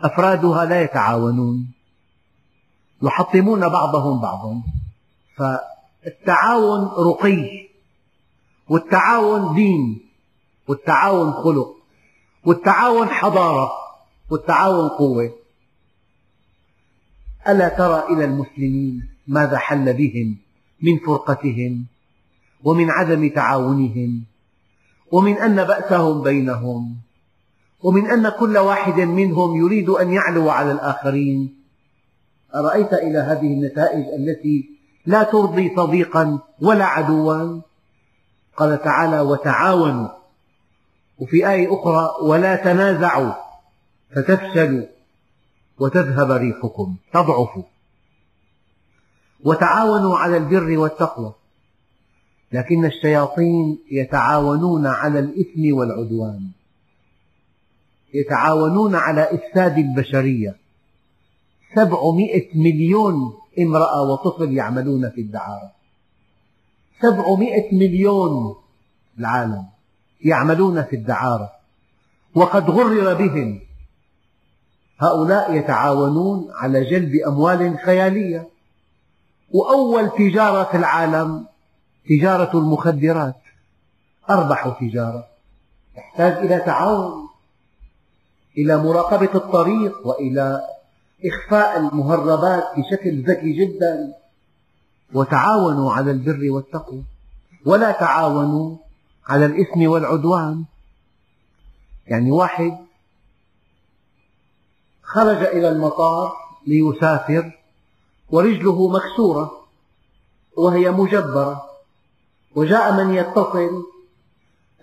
أفرادها 0.00 0.64
لا 0.64 0.82
يتعاونون 0.82 1.72
يحطمون 3.02 3.68
بعضهم 3.68 4.20
بعضا. 4.20 4.62
فالتعاون 5.36 6.84
رقي 7.08 7.68
والتعاون 8.68 9.54
دين. 9.54 10.09
والتعاون 10.70 11.32
خلق 11.32 11.76
والتعاون 12.46 13.08
حضارة 13.08 13.70
والتعاون 14.30 14.88
قوة. 14.88 15.30
ألا 17.48 17.68
ترى 17.68 18.04
إلى 18.14 18.24
المسلمين 18.24 19.08
ماذا 19.26 19.58
حل 19.58 19.92
بهم 19.92 20.36
من 20.82 20.98
فرقتهم 20.98 21.86
ومن 22.64 22.90
عدم 22.90 23.28
تعاونهم 23.28 24.24
ومن 25.12 25.38
أن 25.38 25.64
بأسهم 25.64 26.22
بينهم 26.22 26.96
ومن 27.82 28.06
أن 28.06 28.28
كل 28.28 28.58
واحد 28.58 29.00
منهم 29.00 29.56
يريد 29.56 29.88
أن 29.88 30.12
يعلو 30.12 30.50
على 30.50 30.72
الآخرين. 30.72 31.54
أرأيت 32.54 32.92
إلى 32.92 33.18
هذه 33.18 33.46
النتائج 33.46 34.04
التي 34.18 34.70
لا 35.06 35.22
ترضي 35.22 35.76
صديقا 35.76 36.38
ولا 36.62 36.84
عدوا؟ 36.84 37.60
قال 38.56 38.82
تعالى 38.82 39.20
وتعاونوا 39.20 40.19
وفي 41.20 41.50
آية 41.50 41.74
أخرى 41.74 42.10
ولا 42.22 42.56
تنازعوا 42.56 43.32
فتفشلوا 44.16 44.86
وتذهب 45.78 46.30
ريحكم 46.30 46.96
تضعفوا. 47.12 47.62
وتعاونوا 49.44 50.16
على 50.16 50.36
البر 50.36 50.78
والتقوى. 50.78 51.32
لكن 52.52 52.84
الشياطين 52.84 53.78
يتعاونون 53.90 54.86
على 54.86 55.18
الإثم 55.18 55.76
والعدوان. 55.76 56.50
يتعاونون 58.14 58.94
على 58.94 59.22
إفساد 59.22 59.78
البشرية. 59.78 60.56
سبعمائة 61.74 62.58
مليون 62.58 63.32
امرأة 63.58 64.02
وطفل 64.02 64.56
يعملون 64.56 65.10
في 65.10 65.20
الدعارة. 65.20 65.72
سبعمائة 67.02 67.74
مليون 67.74 68.56
العالم. 69.18 69.79
يعملون 70.24 70.82
في 70.82 70.96
الدعارة. 70.96 71.52
وقد 72.34 72.70
غرر 72.70 73.14
بهم. 73.14 73.60
هؤلاء 75.00 75.54
يتعاونون 75.54 76.50
على 76.54 76.84
جلب 76.84 77.14
أموال 77.14 77.78
خيالية. 77.78 78.48
وأول 79.52 80.10
تجارة 80.10 80.64
في 80.64 80.76
العالم 80.76 81.46
تجارة 82.08 82.58
المخدرات. 82.58 83.40
أربح 84.30 84.76
تجارة. 84.80 85.26
تحتاج 85.96 86.32
إلى 86.32 86.60
تعاون. 86.60 87.28
إلى 88.58 88.76
مراقبة 88.76 89.34
الطريق. 89.34 90.06
وإلى 90.06 90.60
إخفاء 91.24 91.78
المهربات 91.78 92.64
بشكل 92.76 93.22
ذكي 93.22 93.52
جدا. 93.52 94.14
وتعاونوا 95.14 95.92
على 95.92 96.10
البر 96.10 96.50
والتقوى. 96.50 97.02
ولا 97.66 97.92
تعاونوا 97.92 98.76
على 99.30 99.46
الإثم 99.46 99.90
والعدوان. 99.90 100.64
يعني 102.06 102.30
واحد 102.30 102.78
خرج 105.02 105.36
إلى 105.36 105.68
المطار 105.68 106.32
ليسافر 106.66 107.58
ورجله 108.30 108.88
مكسورة 108.88 109.66
وهي 110.56 110.90
مجبرة. 110.90 111.70
وجاء 112.54 113.04
من 113.04 113.14
يتصل 113.14 113.82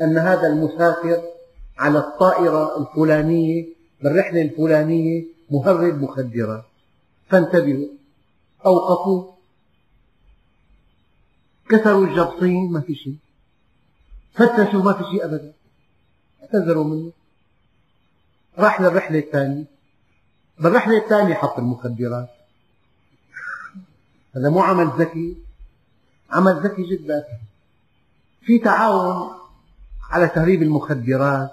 أن 0.01 0.17
هذا 0.17 0.47
المسافر 0.47 1.21
على 1.77 1.99
الطائرة 1.99 2.77
الفلانية 2.81 3.65
بالرحلة 4.03 4.41
الفلانية 4.41 5.23
مهرب 5.51 6.01
مخدرات 6.01 6.63
فانتبهوا 7.29 7.87
أوقفوه 8.65 9.33
كسروا 11.69 12.05
الجبصين 12.05 12.71
ما 12.71 12.81
في 12.81 12.95
شيء. 12.95 13.26
فتشوا 14.37 14.83
ما 14.83 14.93
في 14.93 15.03
شيء 15.03 15.25
أبدا. 15.25 15.53
اعتذروا 16.43 16.83
منه 16.83 17.11
راح 18.57 18.81
للرحلة 18.81 19.19
الثانية. 19.19 19.65
بالرحلة 20.59 20.97
الثانية 20.97 21.33
حط 21.33 21.59
المخدرات. 21.59 22.29
هذا 24.35 24.49
مو 24.49 24.61
عمل 24.61 24.87
ذكي. 24.87 25.37
عمل 26.31 26.55
ذكي 26.63 26.83
جدا. 26.83 27.23
في 28.41 28.59
تعاون 28.59 29.31
على 30.09 30.27
تهريب 30.27 30.63
المخدرات 30.63 31.51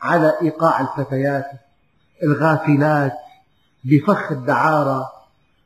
على 0.00 0.34
إيقاع 0.42 0.80
الفتيات 0.80 1.50
الغافلات 2.22 3.12
بفخ 3.84 4.32
الدعارة. 4.32 5.12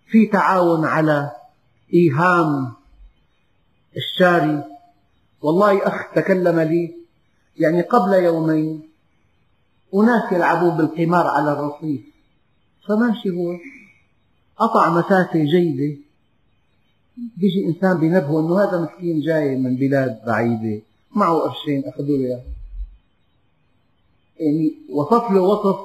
في 0.06 0.26
تعاون 0.26 0.84
على 0.84 1.32
إيهام 1.94 2.72
الشاري. 3.96 4.75
والله 5.46 5.86
أخ 5.86 6.14
تكلم 6.14 6.60
لي 6.60 6.94
يعني 7.56 7.82
قبل 7.82 8.14
يومين 8.14 8.82
أناس 9.94 10.32
يلعبون 10.32 10.76
بالقمار 10.76 11.26
على 11.26 11.52
الرصيف. 11.52 12.00
فماشي 12.88 13.30
هو 13.30 13.56
قطع 14.56 14.90
مسافة 14.90 15.44
جيدة. 15.44 15.96
بيجي 17.36 17.66
إنسان 17.66 17.98
بينبهه 17.98 18.40
أنه 18.40 18.62
هذا 18.62 18.80
مسكين 18.80 19.20
جاي 19.20 19.56
من 19.56 19.76
بلاد 19.76 20.24
بعيدة 20.26 20.82
معه 21.14 21.38
قرشين 21.38 21.84
أخذوا 21.86 22.16
له. 22.16 22.42
يعني 24.40 24.74
وصف 24.90 25.30
له 25.30 25.40
وصف 25.40 25.78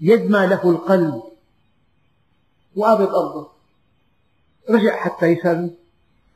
يدمى 0.00 0.46
له 0.46 0.70
القلب. 0.70 1.22
وقابض 2.76 3.14
أرضه. 3.14 3.48
رجع 4.70 4.96
حتى 4.96 5.26
يسأل 5.26 5.70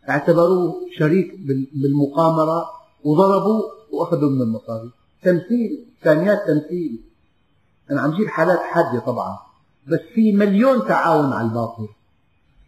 اعتبروه 0.09 0.74
شريك 0.98 1.34
بالمقامرة 1.74 2.64
وضربوه 3.05 3.62
وأخذوا 3.92 4.30
من 4.30 4.42
المصاري 4.42 4.90
تمثيل 5.22 5.86
ثانيات 6.03 6.38
تمثيل. 6.46 7.00
أنا 7.90 8.00
عم 8.00 8.11
جيب 8.11 8.28
حالات 8.28 8.59
حادة 8.59 9.00
طبعا 9.00 9.38
بس 9.86 10.00
في 10.14 10.32
مليون 10.32 10.86
تعاون 10.88 11.32
على 11.32 11.48
الباطل. 11.48 11.88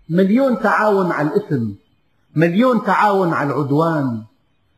مليون 0.08 0.60
تعاون 0.60 1.12
على 1.12 1.28
الإثم. 1.28 1.70
مليون 2.36 2.84
تعاون 2.84 3.32
على 3.32 3.52
العدوان. 3.52 4.22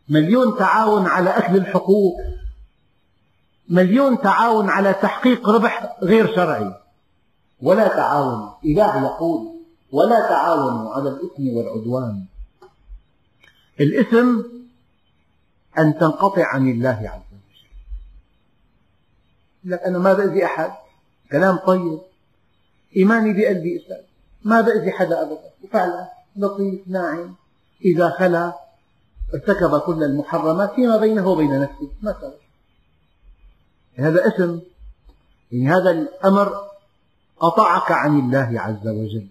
مليون 0.09 0.59
تعاون 0.59 1.07
على 1.07 1.31
أكل 1.31 1.57
الحقوق. 1.57 2.15
مليون 3.69 4.21
تعاون 4.21 4.69
على 4.69 4.93
تحقيق 4.93 5.49
ربح 5.49 5.97
غير 6.03 6.35
شرعي. 6.37 6.75
ولا 7.63 7.89
تعاون 7.89 8.51
إله 8.65 9.05
يقول 9.05 9.57
ولا 9.93 10.21
تعاونوا 10.21 10.91
على 10.95 11.09
الإثم 11.09 11.57
والعدوان. 11.57 12.25
الإثم 13.81 14.43
أن 15.79 15.99
تنقطع 15.99 16.47
عن 16.47 16.71
الله 16.71 17.11
عز 17.15 17.21
وجل. 17.33 17.69
لك 19.65 19.81
أنا 19.81 19.99
ما 19.99 20.13
بأذي 20.13 20.45
أحد؟ 20.45 20.73
كلام 21.33 21.57
طيب. 21.57 22.01
إيماني 22.97 23.33
بقلبي 23.33 23.81
أستاذ. 23.81 24.05
ما 24.45 24.61
بأذي 24.61 24.93
حدا 24.93 25.23
أبدا. 25.23 25.51
وفعلا 25.65 26.11
لطيف 26.37 26.89
ناعم. 26.89 27.35
إذا 27.85 28.11
خلا 28.11 28.53
ارتكب 29.35 29.79
كل 29.79 30.03
المحرمات 30.03 30.75
فيما 30.75 30.97
بينه 30.97 31.29
وبين 31.29 31.61
نفسه. 31.61 31.91
مثلا 32.03 32.33
هذا 33.97 34.27
اسم 34.29 34.61
يعني 35.53 35.69
هذا 35.69 35.91
الأمر 35.91 36.53
قطعك 37.37 37.93
عن 37.93 38.19
الله 38.19 38.61
عز 38.61 38.89
وجل. 38.89 39.29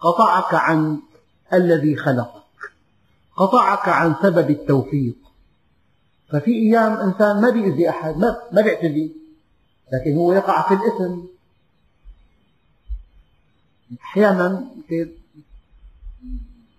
قطعك 0.00 0.54
عن 0.54 1.00
الذي 1.52 1.96
خلقك. 1.96 2.41
قطعك 3.36 3.88
عن 3.88 4.14
سبب 4.22 4.50
التوفيق. 4.50 5.16
ففي 6.28 6.50
أيام 6.50 6.92
إنسان 6.92 7.40
ما 7.40 7.50
بيأذي 7.50 7.88
أحد 7.88 8.16
ما 8.52 8.62
بيعتدي 8.62 9.12
لكن 9.92 10.16
هو 10.16 10.32
يقع 10.32 10.68
في 10.68 10.74
الإثم. 10.74 11.20
أحيانا 14.00 14.64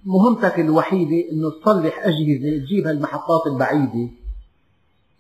مهمتك 0.06 0.60
الوحيدة 0.60 1.32
أنه 1.32 1.50
تصلح 1.50 2.00
أجهزة 2.00 2.66
تجيبها 2.66 2.92
المحطات 2.92 3.48
البعيدة. 3.48 4.10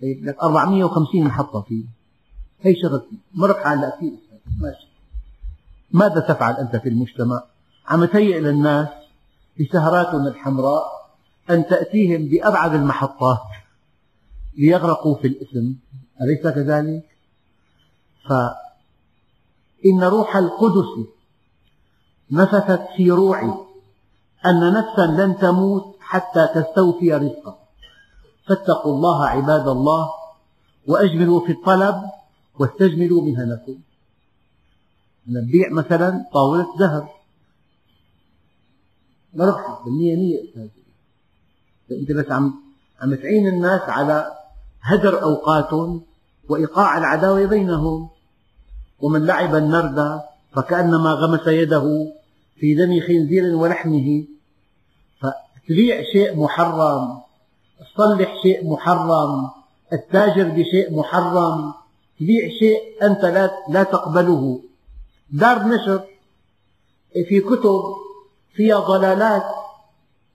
طيب، 0.01 0.25
لك 0.25 0.43
450 0.43 1.23
محطة 1.23 1.61
فيه. 1.61 1.83
هي 2.61 2.75
شغلتي 2.75 3.17
مربحة 3.33 3.73
هلا 3.73 3.95
كثير. 3.97 4.13
ماشي. 4.59 4.87
ماذا 5.91 6.19
تفعل 6.19 6.53
أنت 6.53 6.75
في 6.75 6.89
المجتمع؟ 6.89 7.43
عم 7.87 8.05
تهيئ 8.05 8.39
للناس 8.39 8.87
في 9.57 9.65
سهراتهم 9.65 10.27
الحمراء 10.27 11.02
أن 11.49 11.65
تأتيهم 11.67 12.29
بأبعد 12.29 12.73
المحطات 12.73 13.41
ليغرقوا 14.57 15.15
في 15.15 15.27
الإثم. 15.27 15.73
أليس 16.21 16.47
كذلك؟ 16.47 17.03
فإن 18.29 20.03
روح 20.03 20.37
القدس 20.37 21.07
نفثت 22.31 22.81
في 22.97 23.11
روعي 23.11 23.53
أن 24.45 24.73
نفسا 24.73 25.05
لن 25.05 25.37
تموت 25.37 25.95
حتى 25.99 26.47
تستوفي 26.55 27.13
رزقها 27.13 27.59
فاتقوا 28.47 28.93
الله 28.95 29.27
عباد 29.27 29.67
الله 29.67 30.09
وأجملوا 30.87 31.45
في 31.45 31.51
الطلب 31.51 31.95
واستجملوا 32.59 33.21
مهنكم 33.21 33.79
نبيع 35.27 35.69
مثلا 35.69 36.25
طاولة 36.33 36.67
ذهب. 36.79 37.07
مربحة 39.33 39.83
بالمية 39.85 40.15
مية. 40.15 40.43
أستاذ 40.49 40.82
أنت 41.99 42.11
بس 42.11 42.31
عم 42.31 42.53
عم 43.01 43.15
تعين 43.15 43.47
الناس 43.47 43.81
على 43.81 44.31
هدر 44.81 45.21
أوقاتهم 45.23 46.01
وإيقاع 46.49 46.97
العداوة 46.97 47.45
بينهم. 47.45 48.09
ومن 48.99 49.25
لعب 49.25 49.55
النرد 49.55 50.21
فكأنما 50.55 51.11
غمس 51.11 51.47
يده 51.47 52.11
في 52.59 52.75
دم 52.75 52.99
خنزير 53.07 53.55
ولحمه. 53.55 54.23
فتبيع 55.21 56.03
شيء 56.13 56.39
محرم 56.39 57.21
تصلح 57.79 58.41
شيء 58.43 58.69
محرم 58.69 59.49
التاجر 59.93 60.49
بشيء 60.49 60.93
محرم. 60.97 61.73
تبيع 62.19 62.49
شيء 62.59 62.79
أنت 63.01 63.25
لا, 63.25 63.51
لا 63.69 63.83
تقبله. 63.83 64.61
دار 65.31 65.67
نشر 65.67 66.03
في 67.29 67.39
كتب 67.39 67.81
فيها 68.53 68.79
ضلالات. 68.79 69.43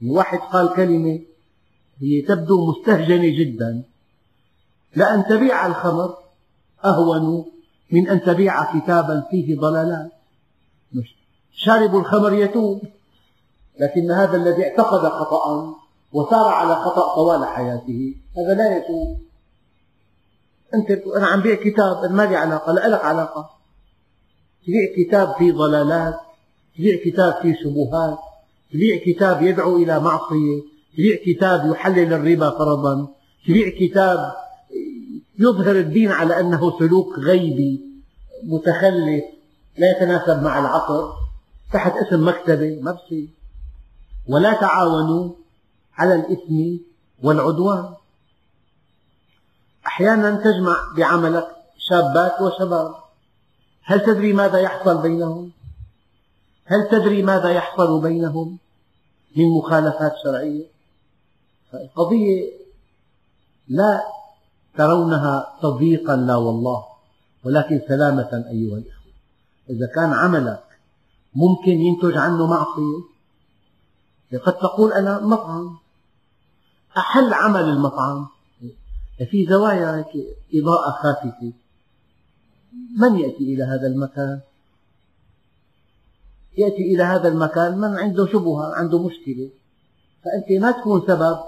واحد 0.06 0.38
قال 0.38 0.74
كلمة 0.74 1.20
هي 2.00 2.22
تبدو 2.22 2.70
مستهجنة 2.70 3.38
جدا. 3.38 3.82
لأن 4.96 5.24
تبيع 5.24 5.66
الخمر 5.66 6.14
أهون 6.84 7.44
من 7.90 8.08
أن 8.08 8.20
تبيع 8.20 8.78
كتابا 8.78 9.26
فيه 9.30 9.56
ضلالات. 9.56 10.12
شارب 11.52 11.96
الخمر 11.96 12.32
يتوب. 12.32 12.82
لكن 13.80 14.10
هذا 14.10 14.36
الذي 14.36 14.64
اعتقد 14.64 15.08
خطأ 15.08 15.74
وسار 16.12 16.48
على 16.48 16.74
خطأ 16.74 17.14
طوال 17.14 17.44
حياته 17.44 18.14
هذا 18.36 18.54
لا 18.54 18.76
يتوب. 18.76 19.18
أنت 20.74 20.90
أنا 20.90 21.26
عم 21.26 21.40
بيع 21.40 21.54
كتاب 21.54 22.12
ما 22.12 22.22
لي 22.22 22.36
علاقة 22.36 22.72
لا 22.72 22.88
لك 22.88 23.04
علاقة. 23.04 23.50
تبيع 24.62 25.06
كتاب 25.06 25.34
فيه 25.38 25.52
ضلالات 25.52 26.20
تبيع 26.76 27.04
كتاب 27.04 27.42
فيه 27.42 27.54
شبهات 27.64 28.18
تبيع 28.72 28.96
كتاب 29.06 29.42
يدعو 29.42 29.76
إلى 29.76 30.00
معصية. 30.00 30.77
تبيع 30.98 31.16
كتاب 31.26 31.70
يحلل 31.72 32.12
الربا 32.12 32.50
فرضا 32.50 33.08
تبيع 33.46 33.68
كتاب 33.68 34.32
يظهر 35.38 35.76
الدين 35.76 36.12
على 36.12 36.40
أنه 36.40 36.78
سلوك 36.78 37.18
غيبي 37.18 37.80
متخلف 38.44 39.24
لا 39.78 39.90
يتناسب 39.90 40.42
مع 40.42 40.58
العصر 40.58 41.12
تحت 41.72 41.92
اسم 41.92 42.28
مكتبة 42.28 42.78
ما 42.82 42.92
بصير 42.92 43.28
ولا 44.28 44.52
تعاونوا 44.52 45.30
على 45.94 46.14
الإثم 46.14 46.84
والعدوان 47.22 47.94
أحيانا 49.86 50.36
تجمع 50.36 50.76
بعملك 50.96 51.48
شابات 51.78 52.40
وشباب 52.40 52.94
هل 53.82 54.00
تدري 54.00 54.32
ماذا 54.32 54.58
يحصل 54.58 55.02
بينهم؟ 55.02 55.50
هل 56.64 56.88
تدري 56.90 57.22
ماذا 57.22 57.50
يحصل 57.50 58.02
بينهم 58.02 58.58
من 59.36 59.44
مخالفات 59.58 60.12
شرعية؟ 60.24 60.77
القضية 61.74 62.50
لا 63.68 64.02
ترونها 64.76 65.58
تضييقا 65.62 66.16
لا 66.16 66.36
والله 66.36 66.84
ولكن 67.44 67.80
سلامة 67.88 68.44
أيها 68.50 68.78
الأخوة. 68.78 69.12
إذا 69.70 69.86
كان 69.94 70.12
عملك 70.12 70.64
ممكن 71.34 71.72
ينتج 71.72 72.16
عنه 72.16 72.46
معصية 72.46 73.02
قد 74.46 74.52
تقول 74.52 74.92
أنا 74.92 75.20
مطعم. 75.20 75.76
أحل 76.98 77.32
عمل 77.32 77.60
المطعم. 77.60 78.26
في 79.30 79.46
زوايا 79.46 79.96
هيك 79.96 80.26
إضاءة 80.54 80.90
خافتة. 80.90 81.52
من 82.98 83.18
يأتي 83.18 83.54
إلى 83.54 83.64
هذا 83.64 83.86
المكان؟ 83.86 84.40
يأتي 86.58 86.94
إلى 86.94 87.02
هذا 87.02 87.28
المكان 87.28 87.78
من 87.78 87.98
عنده 87.98 88.26
شبهة 88.26 88.74
عنده 88.74 88.98
مشكلة. 89.02 89.50
فأنت 90.24 90.62
ما 90.62 90.70
تكون 90.70 91.00
سبب. 91.06 91.38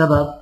سبب 0.00 0.34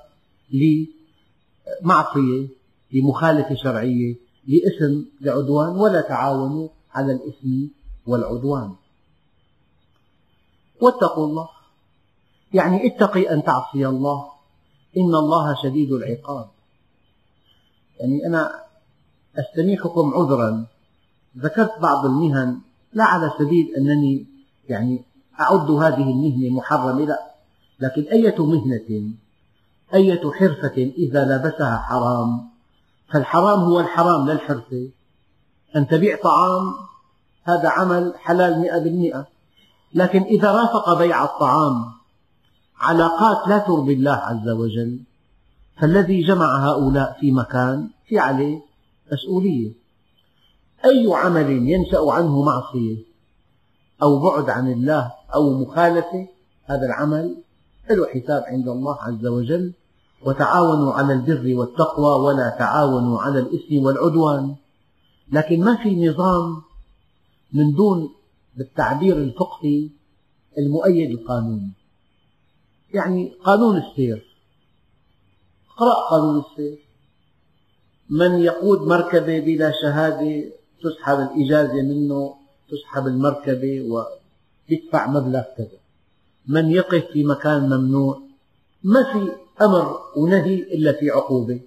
لمعصية 1.82 2.48
لمخالفة 2.92 3.54
شرعية 3.54 4.16
لإثم 4.48 5.02
لعدوان 5.20 5.68
ولا 5.68 6.00
تعاونوا 6.00 6.68
على 6.94 7.12
الإثم 7.12 7.66
والعدوان. 8.06 8.74
واتقوا 10.80 11.26
الله. 11.26 11.48
يعني 12.54 12.86
اتقي 12.86 13.30
أن 13.30 13.42
تعصي 13.42 13.86
الله. 13.86 14.28
إن 14.96 15.14
الله 15.14 15.54
شديد 15.62 15.92
العقاب. 15.92 16.48
يعني 18.00 18.26
أنا 18.26 18.64
أستميحكم 19.38 20.14
عذرا. 20.14 20.66
ذكرت 21.38 21.80
بعض 21.82 22.06
المهن. 22.06 22.60
لا 22.92 23.04
على 23.04 23.32
سبيل 23.38 23.74
أنني 23.76 24.26
يعني 24.68 25.02
أعد 25.40 25.70
هذه 25.70 26.10
المهنة 26.10 26.50
محرمة 26.50 27.04
لا. 27.04 27.34
لكن 27.80 28.02
أية 28.02 28.46
مهنة؟ 28.46 29.12
أية 29.94 30.30
حرفة 30.30 30.92
إذا 30.98 31.24
لبسها 31.24 31.76
حرام. 31.76 32.48
فالحرام 33.12 33.60
هو 33.60 33.80
الحرام 33.80 34.26
لا 34.26 34.32
الحرفة 34.32 34.90
أن 35.76 35.88
تبيع 35.88 36.16
طعام 36.22 36.74
هذا 37.44 37.68
عمل 37.68 38.14
حلال 38.18 38.60
مئة 38.60 38.78
بالمئة. 38.78 39.26
لكن 39.94 40.22
إذا 40.22 40.52
رافق 40.52 40.98
بيع 40.98 41.24
الطعام 41.24 41.92
علاقات 42.80 43.48
لا 43.48 43.58
ترضي 43.58 43.92
الله 43.92 44.12
عز 44.12 44.48
وجل. 44.48 45.00
فالذي 45.80 46.22
جمع 46.22 46.68
هؤلاء 46.68 47.16
في 47.20 47.32
مكان 47.32 47.88
في 48.08 48.18
عليه 48.18 48.60
مسؤولية. 49.12 49.72
أي 50.84 51.14
عمل 51.14 51.50
ينشأ 51.50 52.12
عنه 52.12 52.42
معصية 52.42 52.96
أو 54.02 54.18
بعد 54.18 54.50
عن 54.50 54.72
الله 54.72 55.12
أو 55.34 55.58
مخالفة 55.58 56.28
هذا 56.64 56.86
العمل 56.86 57.36
له 57.92 58.06
حساب 58.06 58.42
عند 58.46 58.68
الله 58.68 58.96
عز 59.02 59.26
وجل. 59.26 59.72
وتعاونوا 60.26 60.92
على 60.92 61.12
البر 61.12 61.54
والتقوى 61.54 62.24
ولا 62.26 62.56
تعاونوا 62.58 63.20
على 63.20 63.38
الإثم 63.38 63.84
والعدوان. 63.84 64.54
لكن 65.32 65.60
ما 65.60 65.76
في 65.82 66.08
نظام 66.08 66.62
من 67.52 67.72
دون 67.72 68.10
بالتعبير 68.56 69.16
الفقهي 69.16 69.88
المؤيد 70.58 71.10
القانون. 71.10 71.72
يعني 72.94 73.32
قانون 73.44 73.76
السير. 73.76 74.26
اقرأ 75.70 76.10
قانون 76.10 76.44
السير. 76.50 76.78
من 78.10 78.38
يقود 78.38 78.80
مركبة 78.80 79.40
بلا 79.40 79.72
شهادة 79.82 80.44
تسحب 80.82 81.18
الإجازة 81.18 81.82
منه 81.82 82.34
تسحب 82.70 83.06
المركبة 83.06 83.88
ويدفع 83.90 85.06
مبلغ 85.06 85.42
كذا. 85.56 85.77
من 86.48 86.70
يقف 86.70 87.04
في 87.12 87.24
مكان 87.24 87.68
ممنوع 87.68 88.20
ما 88.84 89.12
في 89.12 89.32
أمر 89.62 90.00
ونهي 90.16 90.54
إلا 90.54 90.92
في 90.92 91.10
عقوبة. 91.10 91.60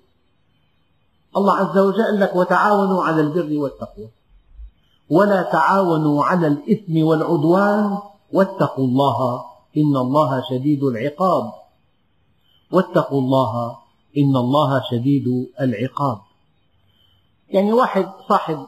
الله 1.38 1.54
عز 1.54 1.78
وجل 1.78 2.04
قال 2.04 2.20
لك 2.20 2.36
وتعاونوا 2.36 3.04
على 3.04 3.22
البر 3.22 3.58
والتقوى. 3.58 4.10
ولا 5.10 5.42
تعاونوا 5.42 6.24
على 6.24 6.48
الإثم 6.48 7.04
والعدوان 7.04 7.98
واتقوا 8.34 8.86
الله 8.86 9.42
إن 9.78 9.98
الله 9.98 10.44
شديد 10.50 10.84
العقاب. 10.84 11.52
واتقوا 12.72 13.22
الله 13.22 13.78
إن 14.18 14.36
الله 14.36 14.82
شديد 14.92 15.48
العقاب. 15.62 16.20
يعني 17.50 17.74
واحد 17.74 18.12
صاحب 18.30 18.68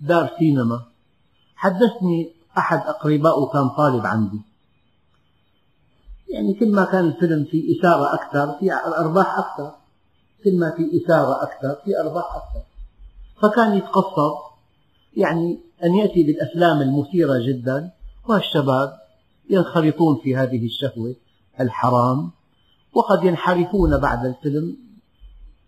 دار 0.00 0.30
سينما 0.38 0.82
حدثني 1.56 2.32
أحد 2.58 2.78
أقربائه 2.78 3.46
كان 3.52 3.68
طالب 3.68 4.06
عندي. 4.06 4.53
يعني 6.28 6.54
كل 6.54 6.72
ما 6.72 6.84
كان 6.84 7.04
الفيلم 7.04 7.44
فيه 7.44 7.78
إثارة 7.78 8.14
أكثر 8.14 8.58
في 8.58 8.72
أرباح 8.98 9.38
أكثر. 9.38 9.74
كل 10.44 10.58
ما 10.58 10.70
في 10.76 11.04
إثارة 11.04 11.42
أكثر 11.42 11.82
في 11.84 12.00
أرباح 12.00 12.24
أكثر. 12.36 12.66
فكان 13.42 13.76
يتقصد 13.76 14.34
يعني 15.16 15.60
أن 15.84 15.94
يأتي 15.94 16.22
بالأفلام 16.22 16.82
المثيرة 16.82 17.38
جدا 17.46 17.90
والشباب 18.28 18.92
ينخرطون 19.50 20.20
في 20.22 20.36
هذه 20.36 20.66
الشهوة 20.66 21.14
الحرام 21.60 22.30
وقد 22.94 23.24
ينحرفون 23.24 23.98
بعد 23.98 24.26
الفيلم 24.26 24.76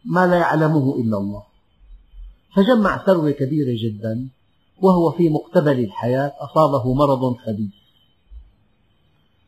ما 0.04 0.26
لا 0.26 0.36
يعلمه 0.36 0.96
إلا 0.96 1.18
الله. 1.18 1.42
فجمع 2.57 3.04
ثروة 3.07 3.30
كبيرة 3.30 3.76
جدا 3.82 4.28
وهو 4.82 5.11
في 5.11 5.28
مقتبل 5.28 5.78
الحياة 5.78 6.32
أصابه 6.40 6.94
مرض 6.94 7.36
خبيث. 7.36 7.76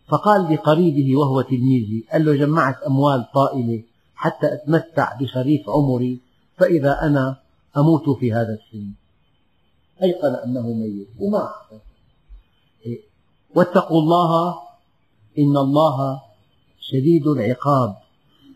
فقال 0.08 0.54
لقريبه 0.54 1.16
وهو 1.16 1.40
تلميذي 1.40 2.04
قال 2.12 2.24
له 2.24 2.36
جمعت 2.36 2.82
أموال 2.82 3.26
طائلة 3.34 3.82
حتى 4.14 4.54
أتمتع 4.54 5.16
بخريف 5.20 5.70
عمري 5.70 6.20
فإذا 6.56 7.02
أنا 7.02 7.36
أموت 7.76 8.18
في 8.18 8.32
هذا 8.32 8.58
السن. 8.58 8.92
أيقن 10.02 10.34
أنه 10.34 10.72
ميت 10.72 11.08
وما 11.18 11.48
إيه. 12.86 13.00
واتقوا 13.54 14.00
الله 14.00 14.58
إن 15.38 15.56
الله 15.56 16.20
شديد 16.80 17.26
العقاب. 17.26 17.96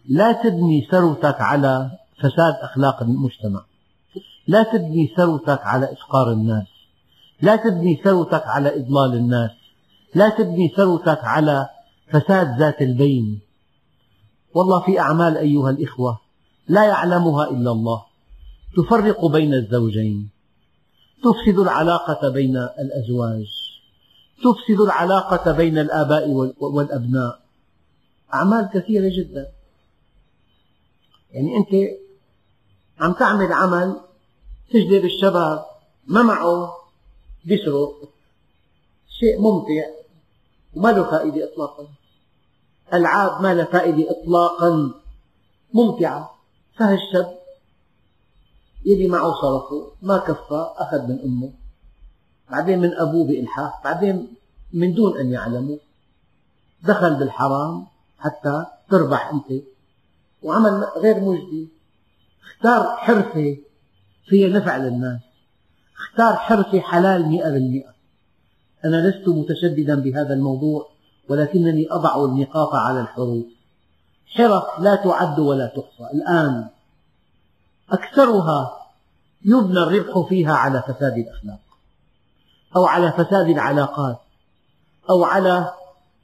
لا 0.09 0.33
تبني 0.33 0.89
ثروتك 0.91 1.41
على 1.41 1.91
فساد 2.19 2.55
أخلاق 2.63 3.03
المجتمع. 3.03 3.65
لا 4.47 4.63
تبني 4.63 5.13
ثروتك 5.17 5.61
على 5.63 5.93
إفقار 5.93 6.33
الناس. 6.33 6.67
لا 7.41 7.57
تبني 7.57 8.01
ثروتك 8.05 8.43
على 8.47 8.81
إضلال 8.81 9.15
الناس. 9.15 9.51
لا 10.15 10.29
تبني 10.29 10.69
ثروتك 10.77 11.19
على 11.25 11.69
فساد 12.13 12.59
ذات 12.59 12.83
البين. 12.83 13.41
والله 14.55 14.81
في 14.81 15.01
أعمال 15.01 15.37
أيها 15.37 15.71
الإخوة 15.71 16.21
لا 16.69 16.85
يعلمها 16.85 17.51
إلا 17.51 17.71
الله. 17.71 18.05
تفرق 18.77 19.27
بين 19.27 19.55
الزوجين. 19.55 20.31
تفسد 21.25 21.59
العلاقة 21.59 22.29
بين 22.29 22.57
الأزواج. 22.57 23.47
تفسد 24.45 24.81
العلاقة 24.81 25.53
بين 25.53 25.79
الآباء 25.79 26.29
والأبناء. 26.61 27.41
أعمال 28.35 28.71
كثيرة 28.75 29.11
جدا. 29.17 29.47
يعني 31.31 31.57
أنت 31.57 31.69
عم 33.01 33.13
تعمل 33.13 33.53
عمل 33.53 34.01
تجذب 34.71 35.05
الشباب 35.05 35.65
ما 36.07 36.23
معه 36.23 36.73
بيسرق 37.45 37.95
شيء 39.09 39.41
ممتع. 39.41 40.02
وما 40.77 40.89
له 40.89 41.11
فائدة 41.11 41.53
إطلاقا. 41.53 41.87
ألعاب 42.95 43.43
ما 43.43 43.55
لها 43.55 43.65
فائدة 43.65 44.11
إطلاقا. 44.11 44.91
ممتعة. 45.75 46.35
فهالشاب 46.77 47.39
يلي 48.85 49.09
معه 49.09 49.33
صرفه. 49.33 49.93
ما 50.03 50.19
كفى. 50.19 50.71
أخذ 50.77 51.03
من 51.03 51.21
أمه. 51.25 51.53
بعدين 52.51 52.79
من 52.81 52.95
أبوه 52.95 53.27
بإلحاح. 53.27 53.81
بعدين 53.85 54.35
من 54.73 54.95
دون 54.95 55.19
أن 55.19 55.33
يعلموا 55.33 55.77
دخل 56.83 57.15
بالحرام 57.15 57.87
حتى 58.19 58.67
تربح 58.91 59.31
أنت. 59.33 59.63
وعمل 60.43 60.85
غير 60.97 61.21
مجدي. 61.21 61.69
اختار 62.45 62.97
حرفة 62.97 63.57
فيها 64.27 64.49
نفع 64.49 64.77
للناس. 64.77 65.21
اختار 65.97 66.37
حرفة 66.37 66.81
حلال 66.81 67.29
مئة 67.29 67.51
بالمئة. 67.51 67.92
أنا 68.85 69.09
لست 69.09 69.29
متشددا 69.29 69.95
بهذا 69.95 70.35
الموضوع 70.35 70.89
ولكنني 71.29 71.87
أضع 71.91 72.25
النقاط 72.25 72.75
على 72.75 73.01
الحروف. 73.01 73.45
حرف 74.27 74.65
لا 74.79 74.95
تعد 74.95 75.39
ولا 75.39 75.67
تحصى. 75.67 76.15
الآن 76.15 76.69
أكثرها 77.91 78.79
يبنى 79.45 79.79
الربح 79.79 80.29
فيها 80.29 80.53
على 80.53 80.83
فساد 80.83 81.19
الأخلاق 81.19 81.61
أو 82.77 82.87
على 82.87 83.13
فساد 83.13 83.49
العلاقات 83.49 84.19
أو 85.11 85.25
على 85.25 85.73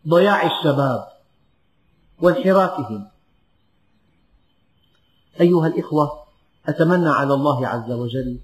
ضياع 0.08 0.46
الشباب 0.46 1.08
وانحرافهم. 2.22 3.08
أيها 5.40 5.66
الإخوة 5.66 6.10
أتمنى 6.68 7.08
على 7.08 7.34
الله 7.34 7.66
عز 7.66 7.90
وجل 7.90 8.38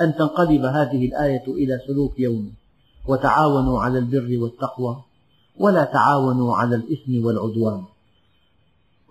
أن 0.00 0.14
تنقلب 0.14 0.64
هذه 0.64 1.06
الآية 1.06 1.44
إلى 1.48 1.80
سلوك 1.86 2.20
يومي. 2.20 2.59
وتعاونوا 3.08 3.80
على 3.80 3.98
البر 3.98 4.38
والتقوى 4.42 5.02
ولا 5.58 5.84
تعاونوا 5.84 6.56
على 6.56 6.76
الإثم 6.76 7.26
والعدوان. 7.26 7.84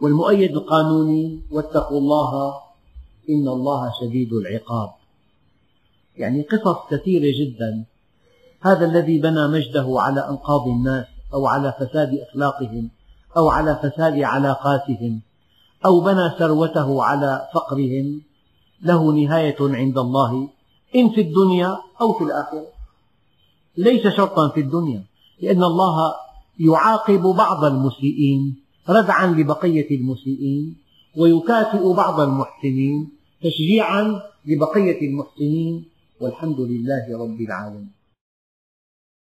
والمؤيد 0.02 0.52
القانوني 0.52 1.42
واتقوا 1.52 2.00
الله 2.00 2.54
إن 3.30 3.48
الله 3.48 3.92
شديد 4.02 4.34
العقاب. 4.34 4.90
يعني 6.18 6.42
قصص 6.42 6.78
كثيرة 6.90 7.34
جدا. 7.40 7.86
هذا 8.62 8.86
الذي 8.86 9.20
بنى 9.20 9.48
مجده 9.48 9.96
على 10.00 10.30
أنقاض 10.30 10.68
الناس 10.68 11.06
أو 11.34 11.48
على 11.48 11.74
فساد 11.80 12.14
أخلاقهم 12.30 12.90
أو 13.38 13.50
على 13.50 13.76
فساد 13.76 14.20
علاقاتهم 14.20 15.22
أو 15.86 16.00
بنى 16.00 16.30
ثروته 16.40 17.04
على 17.04 17.48
فقرهم 17.54 18.22
له 18.82 19.12
نهاية 19.12 19.56
عند 19.60 19.98
الله 19.98 20.50
إن 20.96 21.10
في 21.10 21.22
الدنيا 21.22 21.78
أو 22.02 22.14
في 22.14 22.24
الآخرة. 22.24 22.79
ليس 23.80 24.04
شرطا 24.18 24.50
في 24.54 24.60
الدنيا 24.60 25.02
لأن 25.42 25.64
الله 25.64 25.96
يعاقب 26.60 27.22
بعض 27.22 27.64
المسيئين 27.66 28.56
ردعا 28.90 29.28
لبقية 29.28 29.90
المسيئين 29.98 30.76
ويكافئ 31.18 31.94
بعض 31.94 32.20
المحسنين 32.20 33.10
تشجيعا 33.44 34.22
لبقية 34.46 35.00
المحسنين 35.08 35.86
والحمد 36.22 36.60
لله 36.60 37.06
رب 37.24 37.40
العالمين. 37.42 37.99